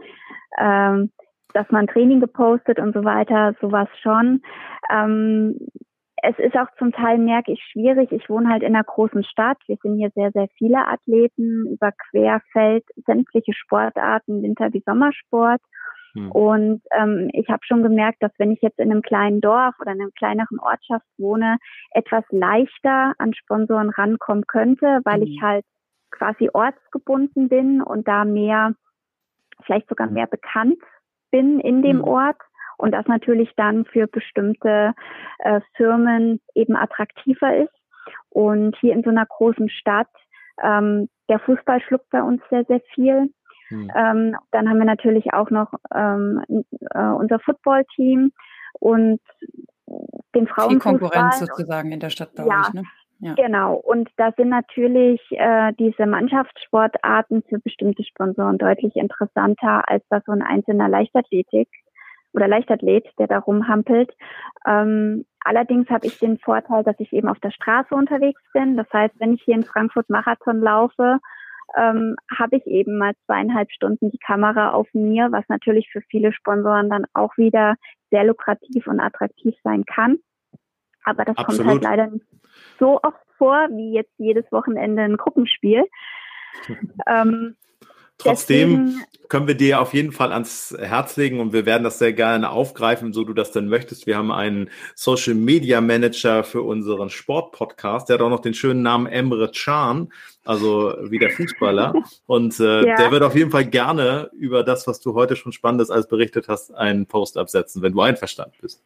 ähm, 0.58 1.10
dass 1.54 1.70
man 1.70 1.86
Training 1.86 2.20
gepostet 2.20 2.78
und 2.78 2.94
so 2.94 3.04
weiter, 3.04 3.54
sowas 3.60 3.88
schon. 4.02 4.42
Ähm, 4.90 5.58
es 6.22 6.38
ist 6.38 6.56
auch 6.56 6.68
zum 6.78 6.92
Teil, 6.92 7.18
merke 7.18 7.52
ich, 7.52 7.62
schwierig. 7.72 8.12
Ich 8.12 8.28
wohne 8.28 8.48
halt 8.48 8.62
in 8.62 8.74
einer 8.74 8.84
großen 8.84 9.24
Stadt. 9.24 9.58
Wir 9.66 9.76
sind 9.82 9.96
hier 9.96 10.10
sehr, 10.14 10.30
sehr 10.32 10.48
viele 10.56 10.86
Athleten 10.86 11.66
über 11.66 11.92
Querfeld, 11.92 12.84
sämtliche 13.06 13.52
Sportarten, 13.52 14.42
Winter- 14.42 14.72
wie 14.72 14.82
Sommersport. 14.84 15.60
Hm. 16.14 16.30
Und 16.32 16.82
ähm, 16.90 17.30
ich 17.32 17.48
habe 17.48 17.60
schon 17.64 17.82
gemerkt, 17.82 18.22
dass 18.22 18.32
wenn 18.38 18.50
ich 18.50 18.62
jetzt 18.62 18.78
in 18.78 18.90
einem 18.90 19.02
kleinen 19.02 19.40
Dorf 19.40 19.74
oder 19.80 19.92
in 19.92 20.00
einer 20.00 20.10
kleineren 20.12 20.58
Ortschaft 20.58 21.06
wohne, 21.18 21.58
etwas 21.90 22.24
leichter 22.30 23.14
an 23.18 23.34
Sponsoren 23.34 23.90
rankommen 23.90 24.46
könnte, 24.46 25.00
weil 25.04 25.20
hm. 25.20 25.22
ich 25.22 25.42
halt 25.42 25.64
quasi 26.10 26.48
ortsgebunden 26.52 27.48
bin 27.48 27.82
und 27.82 28.08
da 28.08 28.24
mehr, 28.24 28.72
vielleicht 29.64 29.88
sogar 29.88 30.08
mehr 30.08 30.26
bekannt 30.26 30.78
bin 31.30 31.60
in 31.60 31.82
dem 31.82 31.98
hm. 31.98 32.04
Ort 32.04 32.40
und 32.78 32.92
das 32.92 33.06
natürlich 33.06 33.50
dann 33.56 33.84
für 33.84 34.06
bestimmte 34.06 34.94
äh, 35.40 35.60
Firmen 35.76 36.40
eben 36.54 36.76
attraktiver 36.76 37.56
ist. 37.56 37.74
Und 38.30 38.76
hier 38.80 38.94
in 38.94 39.02
so 39.02 39.10
einer 39.10 39.26
großen 39.26 39.68
Stadt, 39.68 40.08
ähm, 40.62 41.08
der 41.28 41.40
Fußball 41.40 41.80
schluckt 41.82 42.08
bei 42.10 42.22
uns 42.22 42.40
sehr, 42.50 42.64
sehr 42.64 42.80
viel. 42.94 43.32
Hm. 43.68 43.90
Ähm, 43.94 44.36
dann 44.50 44.68
haben 44.68 44.78
wir 44.78 44.86
natürlich 44.86 45.32
auch 45.34 45.50
noch 45.50 45.72
ähm, 45.94 46.42
äh, 46.48 47.00
unser 47.00 47.38
Football-Team 47.40 48.32
und 48.80 49.20
den 50.34 50.46
Frauenfußball. 50.46 50.70
Die 50.70 50.78
Konkurrenz 50.78 51.38
sozusagen 51.40 51.92
in 51.92 52.00
der 52.00 52.10
Stadt 52.10 52.34
bei 52.34 52.46
ja, 52.46 52.60
euch, 52.60 52.72
ne? 52.72 52.82
Ja. 53.20 53.34
Genau. 53.34 53.74
Und 53.74 54.08
da 54.16 54.30
sind 54.36 54.48
natürlich 54.48 55.20
äh, 55.30 55.72
diese 55.78 56.06
Mannschaftssportarten 56.06 57.42
für 57.48 57.58
bestimmte 57.58 58.04
Sponsoren 58.04 58.58
deutlich 58.58 58.94
interessanter 58.94 59.88
als 59.88 60.04
das 60.08 60.22
so 60.24 60.32
ein 60.32 60.42
einzelner 60.42 60.88
Leichtathletik 60.88 61.68
oder 62.38 62.46
Leichtathlet, 62.46 63.04
der 63.18 63.26
da 63.26 63.38
rumhampelt. 63.38 64.14
Ähm, 64.64 65.26
allerdings 65.40 65.90
habe 65.90 66.06
ich 66.06 66.18
den 66.20 66.38
Vorteil, 66.38 66.84
dass 66.84 66.94
ich 67.00 67.12
eben 67.12 67.28
auf 67.28 67.40
der 67.40 67.50
Straße 67.50 67.94
unterwegs 67.94 68.40
bin. 68.52 68.76
Das 68.76 68.86
heißt, 68.92 69.14
wenn 69.18 69.34
ich 69.34 69.42
hier 69.42 69.56
in 69.56 69.64
Frankfurt 69.64 70.08
Marathon 70.08 70.60
laufe, 70.60 71.18
ähm, 71.76 72.14
habe 72.38 72.56
ich 72.56 72.66
eben 72.66 72.96
mal 72.96 73.14
zweieinhalb 73.26 73.72
Stunden 73.72 74.12
die 74.12 74.18
Kamera 74.18 74.70
auf 74.70 74.86
mir, 74.92 75.32
was 75.32 75.44
natürlich 75.48 75.90
für 75.90 76.00
viele 76.02 76.32
Sponsoren 76.32 76.88
dann 76.88 77.06
auch 77.12 77.36
wieder 77.36 77.74
sehr 78.10 78.22
lukrativ 78.22 78.86
und 78.86 79.00
attraktiv 79.00 79.54
sein 79.64 79.84
kann. 79.84 80.18
Aber 81.04 81.24
das 81.24 81.36
Absolut. 81.36 81.66
kommt 81.66 81.70
halt 81.70 81.82
leider 81.82 82.06
nicht 82.06 82.26
so 82.78 83.00
oft 83.02 83.18
vor, 83.36 83.68
wie 83.70 83.94
jetzt 83.94 84.12
jedes 84.16 84.50
Wochenende 84.52 85.02
ein 85.02 85.16
Gruppenspiel. 85.16 85.84
ähm, 87.06 87.56
Trotzdem 88.18 88.86
Deswegen, 88.86 89.04
können 89.28 89.46
wir 89.46 89.54
dir 89.54 89.80
auf 89.80 89.94
jeden 89.94 90.10
Fall 90.12 90.32
ans 90.32 90.74
Herz 90.78 91.16
legen 91.16 91.38
und 91.38 91.52
wir 91.52 91.66
werden 91.66 91.84
das 91.84 91.98
sehr 91.98 92.12
gerne 92.12 92.50
aufgreifen, 92.50 93.12
so 93.12 93.24
du 93.24 93.34
das 93.34 93.52
denn 93.52 93.68
möchtest. 93.68 94.06
Wir 94.06 94.16
haben 94.16 94.32
einen 94.32 94.70
Social 94.94 95.34
Media 95.34 95.80
Manager 95.80 96.44
für 96.44 96.62
unseren 96.62 97.10
Sport-Podcast, 97.10 98.08
der 98.08 98.14
hat 98.14 98.22
auch 98.22 98.30
noch 98.30 98.40
den 98.40 98.54
schönen 98.54 98.82
Namen 98.82 99.06
Emre 99.06 99.50
Can, 99.52 100.12
also 100.44 100.94
wie 101.10 101.18
der 101.18 101.30
Fußballer. 101.30 101.94
Und 102.26 102.58
äh, 102.58 102.86
ja. 102.86 102.96
der 102.96 103.10
wird 103.10 103.22
auf 103.22 103.36
jeden 103.36 103.50
Fall 103.50 103.66
gerne 103.66 104.30
über 104.32 104.64
das, 104.64 104.86
was 104.86 105.00
du 105.00 105.14
heute 105.14 105.36
schon 105.36 105.52
Spannendes 105.52 105.90
als 105.90 106.08
berichtet 106.08 106.48
hast, 106.48 106.74
einen 106.74 107.06
Post 107.06 107.36
absetzen, 107.36 107.82
wenn 107.82 107.92
du 107.92 108.00
einverstanden 108.00 108.56
bist. 108.60 108.82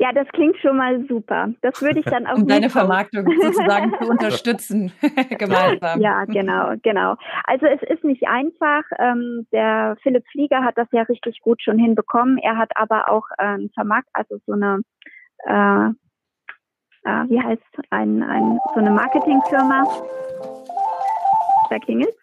Ja, 0.00 0.12
das 0.14 0.26
klingt 0.28 0.56
schon 0.56 0.78
mal 0.78 1.04
super. 1.08 1.50
Das 1.60 1.82
würde 1.82 2.00
ich 2.00 2.06
dann 2.06 2.26
auch. 2.26 2.38
Um 2.38 2.48
deine 2.48 2.70
Vermarktung 2.70 3.26
sozusagen 3.42 3.92
zu 4.00 4.08
unterstützen, 4.08 4.90
gemeinsam. 5.38 6.00
Ja, 6.00 6.24
genau, 6.24 6.72
genau. 6.82 7.16
Also 7.44 7.66
es 7.66 7.82
ist 7.82 8.02
nicht 8.02 8.26
einfach. 8.26 8.82
Ähm, 8.98 9.46
der 9.52 9.96
Philipp 10.02 10.24
Flieger 10.32 10.64
hat 10.64 10.78
das 10.78 10.88
ja 10.92 11.02
richtig 11.02 11.40
gut 11.42 11.62
schon 11.62 11.78
hinbekommen. 11.78 12.38
Er 12.38 12.56
hat 12.56 12.70
aber 12.76 13.10
auch 13.10 13.26
ähm, 13.38 13.70
vermarkt, 13.74 14.08
also 14.14 14.38
so 14.46 14.54
eine, 14.54 14.80
äh, 15.44 15.90
äh, 17.04 17.28
wie 17.28 17.42
heißt 17.42 17.90
ein, 17.90 18.22
ein 18.22 18.58
so 18.72 18.80
eine 18.80 18.90
Marketingfirma. 18.90 19.84
Da 21.68 21.78
klingelt 21.78 22.14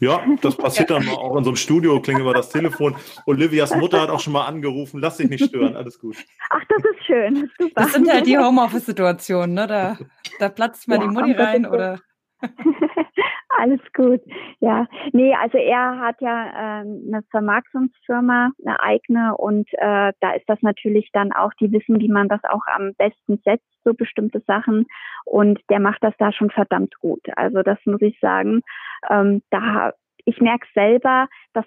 ja, 0.00 0.24
das 0.40 0.56
passiert 0.56 0.90
dann 0.90 1.08
auch 1.08 1.36
in 1.36 1.44
so 1.44 1.50
einem 1.50 1.56
Studio, 1.56 2.00
klingt 2.00 2.20
über 2.20 2.34
das 2.34 2.50
Telefon. 2.50 2.96
Olivias 3.26 3.74
Mutter 3.74 4.00
hat 4.00 4.10
auch 4.10 4.20
schon 4.20 4.32
mal 4.32 4.46
angerufen, 4.46 5.00
lass 5.00 5.16
dich 5.16 5.30
nicht 5.30 5.44
stören, 5.44 5.76
alles 5.76 5.98
gut. 5.98 6.16
Ach, 6.50 6.62
das 6.68 6.84
ist 6.84 7.06
schön, 7.06 7.50
super. 7.58 7.82
Das 7.82 7.92
sind 7.92 8.10
halt 8.10 8.26
die 8.26 8.38
Homeoffice-Situationen, 8.38 9.54
ne? 9.54 9.66
Da, 9.66 9.98
da 10.38 10.48
platzt 10.48 10.88
mal 10.88 10.96
ja, 10.96 11.02
die 11.02 11.08
Mutti 11.08 11.32
rein 11.32 11.66
oder. 11.66 11.98
Alles 13.58 13.80
gut, 13.94 14.20
ja. 14.60 14.86
Nee, 15.12 15.34
also 15.34 15.58
er 15.58 15.98
hat 15.98 16.20
ja 16.20 16.46
äh, 16.46 16.80
eine 16.80 17.22
Vermarktungsfirma, 17.30 18.50
eine 18.64 18.80
eigene 18.80 19.36
und 19.36 19.68
äh, 19.74 20.12
da 20.20 20.32
ist 20.32 20.48
das 20.48 20.60
natürlich 20.62 21.10
dann 21.12 21.32
auch, 21.32 21.52
die 21.60 21.70
wissen, 21.72 22.00
wie 22.00 22.08
man 22.08 22.28
das 22.28 22.40
auch 22.44 22.62
am 22.74 22.92
besten 22.94 23.40
setzt, 23.44 23.66
so 23.84 23.94
bestimmte 23.94 24.40
Sachen 24.46 24.86
und 25.24 25.60
der 25.70 25.80
macht 25.80 26.02
das 26.02 26.14
da 26.18 26.32
schon 26.32 26.50
verdammt 26.50 26.94
gut. 26.98 27.22
Also 27.36 27.62
das 27.62 27.78
muss 27.84 28.02
ich 28.02 28.18
sagen. 28.20 28.62
Ähm, 29.10 29.42
da 29.50 29.92
ich 30.24 30.40
merke 30.40 30.66
selber, 30.74 31.28
dass, 31.52 31.64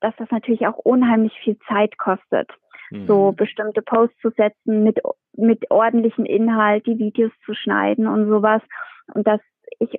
dass 0.00 0.14
das 0.16 0.30
natürlich 0.30 0.66
auch 0.66 0.78
unheimlich 0.78 1.32
viel 1.42 1.58
Zeit 1.68 1.98
kostet, 1.98 2.50
mhm. 2.90 3.06
so 3.06 3.32
bestimmte 3.32 3.82
Posts 3.82 4.16
zu 4.20 4.30
setzen 4.30 4.84
mit 4.84 5.00
mit 5.36 5.70
ordentlichem 5.70 6.24
Inhalt, 6.24 6.86
die 6.86 6.98
Videos 6.98 7.32
zu 7.44 7.54
schneiden 7.54 8.06
und 8.06 8.28
sowas 8.28 8.62
und 9.14 9.26
dass 9.26 9.40
ich 9.78 9.98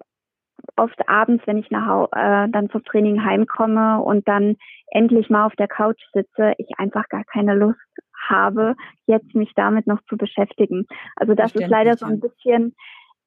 oft 0.78 1.08
abends, 1.10 1.46
wenn 1.48 1.58
ich 1.58 1.70
nach 1.72 2.08
äh, 2.14 2.48
dann 2.50 2.70
zum 2.70 2.84
Training 2.84 3.24
heimkomme 3.24 4.02
und 4.02 4.28
dann 4.28 4.56
endlich 4.92 5.30
mal 5.30 5.46
auf 5.46 5.56
der 5.56 5.68
Couch 5.68 6.02
sitze, 6.14 6.54
ich 6.58 6.70
einfach 6.78 7.08
gar 7.10 7.24
keine 7.26 7.56
Lust 7.56 7.80
habe, 8.28 8.76
jetzt 9.06 9.36
mich 9.36 9.52
damit 9.56 9.88
noch 9.88 10.02
zu 10.10 10.18
beschäftigen. 10.18 10.86
Also 11.16 11.34
das 11.34 11.56
ist 11.56 11.68
leider 11.68 11.96
so 11.98 12.06
ein 12.06 12.20
bisschen, 12.20 12.76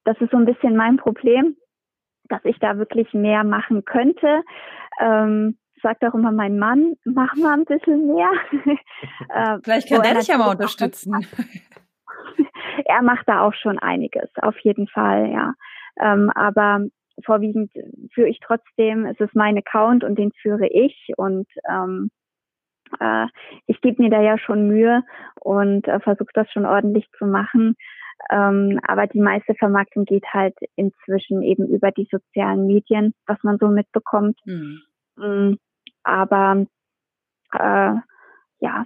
das 0.04 0.18
ist 0.20 0.30
so 0.30 0.36
ein 0.36 0.46
bisschen 0.46 0.76
mein 0.76 0.96
Problem, 0.96 1.56
dass 2.28 2.44
ich 2.44 2.58
da 2.58 2.78
wirklich 2.78 3.12
mehr 3.12 3.44
machen 3.44 3.84
könnte. 3.84 4.42
Ähm, 5.00 5.58
sagt 5.82 6.04
auch 6.04 6.14
immer 6.14 6.32
mein 6.32 6.58
Mann, 6.58 6.94
mach 7.04 7.34
mal 7.36 7.54
ein 7.54 7.64
bisschen 7.64 8.06
mehr. 8.06 8.30
äh, 9.28 9.58
Vielleicht 9.62 9.88
kann 9.88 10.02
der 10.02 10.14
dich 10.14 10.28
ja 10.28 10.38
mal 10.38 10.50
unterstützen. 10.50 11.14
er 12.84 13.02
macht 13.02 13.28
da 13.28 13.40
auch 13.40 13.54
schon 13.54 13.78
einiges, 13.78 14.30
auf 14.42 14.58
jeden 14.60 14.88
Fall, 14.88 15.30
ja. 15.30 15.54
Ähm, 16.00 16.30
aber 16.34 16.86
vorwiegend 17.24 17.72
führe 18.12 18.28
ich 18.28 18.40
trotzdem, 18.40 19.06
es 19.06 19.18
ist 19.20 19.34
mein 19.34 19.58
Account 19.58 20.04
und 20.04 20.18
den 20.18 20.32
führe 20.32 20.66
ich 20.66 21.12
und 21.16 21.46
ähm, 21.68 22.10
äh, 22.98 23.26
ich 23.66 23.80
gebe 23.80 24.02
mir 24.02 24.10
da 24.10 24.20
ja 24.20 24.38
schon 24.38 24.68
Mühe 24.68 25.02
und 25.40 25.86
äh, 25.86 26.00
versuche 26.00 26.30
das 26.34 26.50
schon 26.50 26.66
ordentlich 26.66 27.06
zu 27.18 27.26
machen. 27.26 27.76
Ähm, 28.30 28.80
aber 28.86 29.06
die 29.06 29.20
meiste 29.20 29.54
Vermarktung 29.54 30.04
geht 30.04 30.26
halt 30.32 30.54
inzwischen 30.76 31.42
eben 31.42 31.66
über 31.68 31.90
die 31.90 32.08
sozialen 32.10 32.66
Medien, 32.66 33.14
was 33.26 33.38
man 33.42 33.58
so 33.58 33.68
mitbekommt. 33.68 34.38
Mhm. 34.44 35.58
Aber 36.02 36.66
äh, 37.52 37.94
ja, 38.60 38.84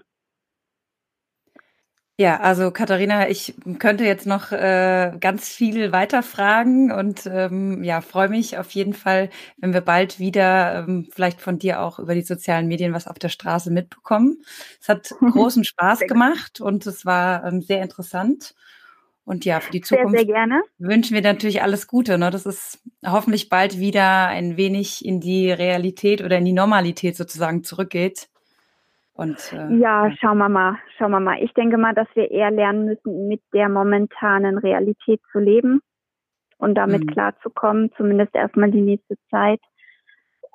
ja, 2.17 2.39
also 2.39 2.71
Katharina, 2.71 3.29
ich 3.29 3.55
könnte 3.81 4.05
jetzt 4.05 4.25
noch 4.25 4.53
äh, 4.53 5.13
ganz 5.19 5.49
viel 5.49 5.91
weiter 5.91 6.23
fragen 6.23 6.93
und 6.93 7.27
ähm, 7.27 7.83
ja, 7.83 8.01
freue 8.03 8.29
mich 8.29 8.57
auf 8.57 8.71
jeden 8.71 8.95
Fall, 8.95 9.31
wenn 9.57 9.73
wir 9.73 9.81
bald 9.81 10.21
wieder 10.21 10.85
ähm, 10.87 11.09
vielleicht 11.13 11.41
von 11.41 11.59
dir 11.59 11.81
auch 11.81 11.99
über 11.99 12.15
die 12.15 12.23
sozialen 12.23 12.69
Medien 12.69 12.93
was 12.93 13.09
auf 13.09 13.19
der 13.19 13.31
Straße 13.31 13.73
mitbekommen. 13.73 14.45
Es 14.81 14.89
hat 14.89 15.11
großen 15.21 15.65
Spaß 15.65 16.01
gemacht 16.01 16.61
und 16.61 16.87
es 16.87 17.05
war 17.05 17.45
ähm, 17.45 17.63
sehr 17.63 17.83
interessant. 17.83 18.55
Und 19.25 19.45
ja, 19.45 19.59
für 19.59 19.73
die 19.73 19.81
Zukunft 19.81 20.11
sehr, 20.11 20.27
sehr 20.27 20.35
wünschen 20.79 21.15
wir 21.15 21.23
natürlich 21.23 21.63
alles 21.63 21.89
Gute. 21.89 22.19
Ne? 22.19 22.31
Das 22.31 22.47
ist 22.47 22.81
hoffentlich 23.05 23.49
bald 23.49 23.79
wieder 23.79 24.29
ein 24.29 24.57
wenig 24.57 25.05
in 25.05 25.19
die 25.19 25.51
Realität 25.51 26.23
oder 26.23 26.39
in 26.39 26.45
die 26.45 26.53
Normalität 26.53 27.17
sozusagen 27.17 27.65
zurückgeht. 27.65 28.29
Und, 29.15 29.53
äh, 29.53 29.77
ja, 29.77 30.11
schauen 30.21 30.39
wir 30.39 30.49
mal, 30.49 30.77
schauen 30.99 31.13
wir 31.13 31.21
mal. 31.21 31.43
Ich 31.43 31.53
denke 31.55 31.79
mal, 31.79 31.95
dass 31.95 32.09
wir 32.15 32.31
eher 32.31 32.51
lernen 32.51 32.87
müssen, 32.87 33.29
mit 33.29 33.41
der 33.53 33.69
momentanen 33.69 34.59
Realität 34.59 35.21
zu 35.31 35.39
leben 35.39 35.81
und 36.59 36.75
damit 36.75 37.05
mhm. 37.05 37.07
klarzukommen, 37.09 37.93
zumindest 37.97 38.35
erstmal 38.35 38.73
die 38.73 38.81
nächste 38.81 39.17
Zeit. 39.31 39.61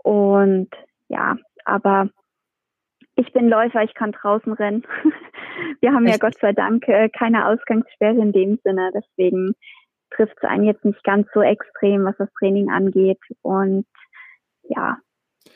Und 0.03 0.69
ja, 1.07 1.37
aber 1.63 2.09
ich 3.15 3.31
bin 3.31 3.49
Läufer, 3.49 3.83
ich 3.83 3.93
kann 3.93 4.11
draußen 4.11 4.53
rennen. 4.53 4.83
Wir 5.81 5.93
haben 5.93 6.05
Echt? 6.05 6.21
ja 6.21 6.29
Gott 6.29 6.39
sei 6.39 6.51
Dank 6.51 6.87
äh, 6.87 7.09
keine 7.09 7.47
Ausgangssperre 7.47 8.19
in 8.19 8.33
dem 8.33 8.59
Sinne, 8.63 8.91
deswegen 8.93 9.55
trifft 10.11 10.35
es 10.37 10.49
einen 10.49 10.65
jetzt 10.65 10.83
nicht 10.83 11.03
ganz 11.03 11.27
so 11.33 11.41
extrem, 11.41 12.05
was 12.05 12.17
das 12.17 12.29
Training 12.39 12.69
angeht. 12.69 13.19
Und 13.41 13.85
ja, 14.63 14.97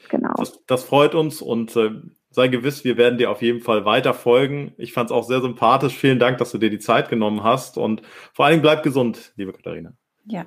genau. 0.10 0.34
Das, 0.38 0.64
das 0.68 0.84
freut 0.84 1.16
uns 1.16 1.42
und 1.42 1.76
äh, 1.76 1.92
sei 2.34 2.48
gewiss, 2.48 2.84
wir 2.84 2.98
werden 2.98 3.18
dir 3.18 3.32
auf 3.32 3.42
jeden 3.42 3.62
Fall 3.62 3.86
weiter 3.86 4.14
folgen. 4.14 4.74
Ich 4.78 4.94
fand 4.94 5.10
es 5.10 5.16
auch 5.16 5.24
sehr 5.24 5.42
sympathisch. 5.42 5.96
Vielen 5.96 6.20
Dank, 6.20 6.38
dass 6.38 6.52
du 6.52 6.58
dir 6.58 6.70
die 6.70 6.80
Zeit 6.80 7.10
genommen 7.10 7.44
hast 7.44 7.78
und 7.78 8.02
vor 8.34 8.46
allen 8.46 8.54
Dingen 8.54 8.64
bleib 8.64 8.84
gesund, 8.84 9.34
liebe 9.36 9.54
Katharina. 9.54 9.94
Ja. 10.26 10.46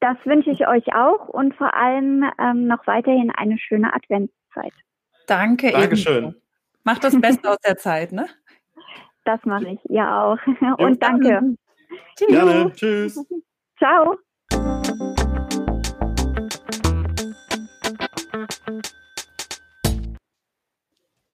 Das 0.00 0.16
wünsche 0.24 0.50
ich 0.50 0.66
euch 0.66 0.94
auch 0.94 1.28
und 1.28 1.54
vor 1.54 1.74
allem 1.74 2.24
ähm, 2.38 2.66
noch 2.66 2.86
weiterhin 2.86 3.30
eine 3.30 3.58
schöne 3.58 3.94
Adventszeit. 3.94 4.72
Danke. 5.26 5.72
Dankeschön. 5.72 6.24
Ebenso. 6.24 6.40
Macht 6.84 7.04
das 7.04 7.20
Beste 7.20 7.50
aus 7.50 7.58
der 7.58 7.76
Zeit, 7.76 8.12
ne? 8.12 8.26
Das 9.24 9.44
mache 9.44 9.68
ich, 9.68 9.90
ihr 9.90 10.10
auch. 10.10 10.38
Und 10.78 11.02
danke. 11.02 11.56
Tschüss. 12.16 12.28
Gerne. 12.28 12.72
Tschüss. 12.72 13.26
Ciao. 13.78 14.16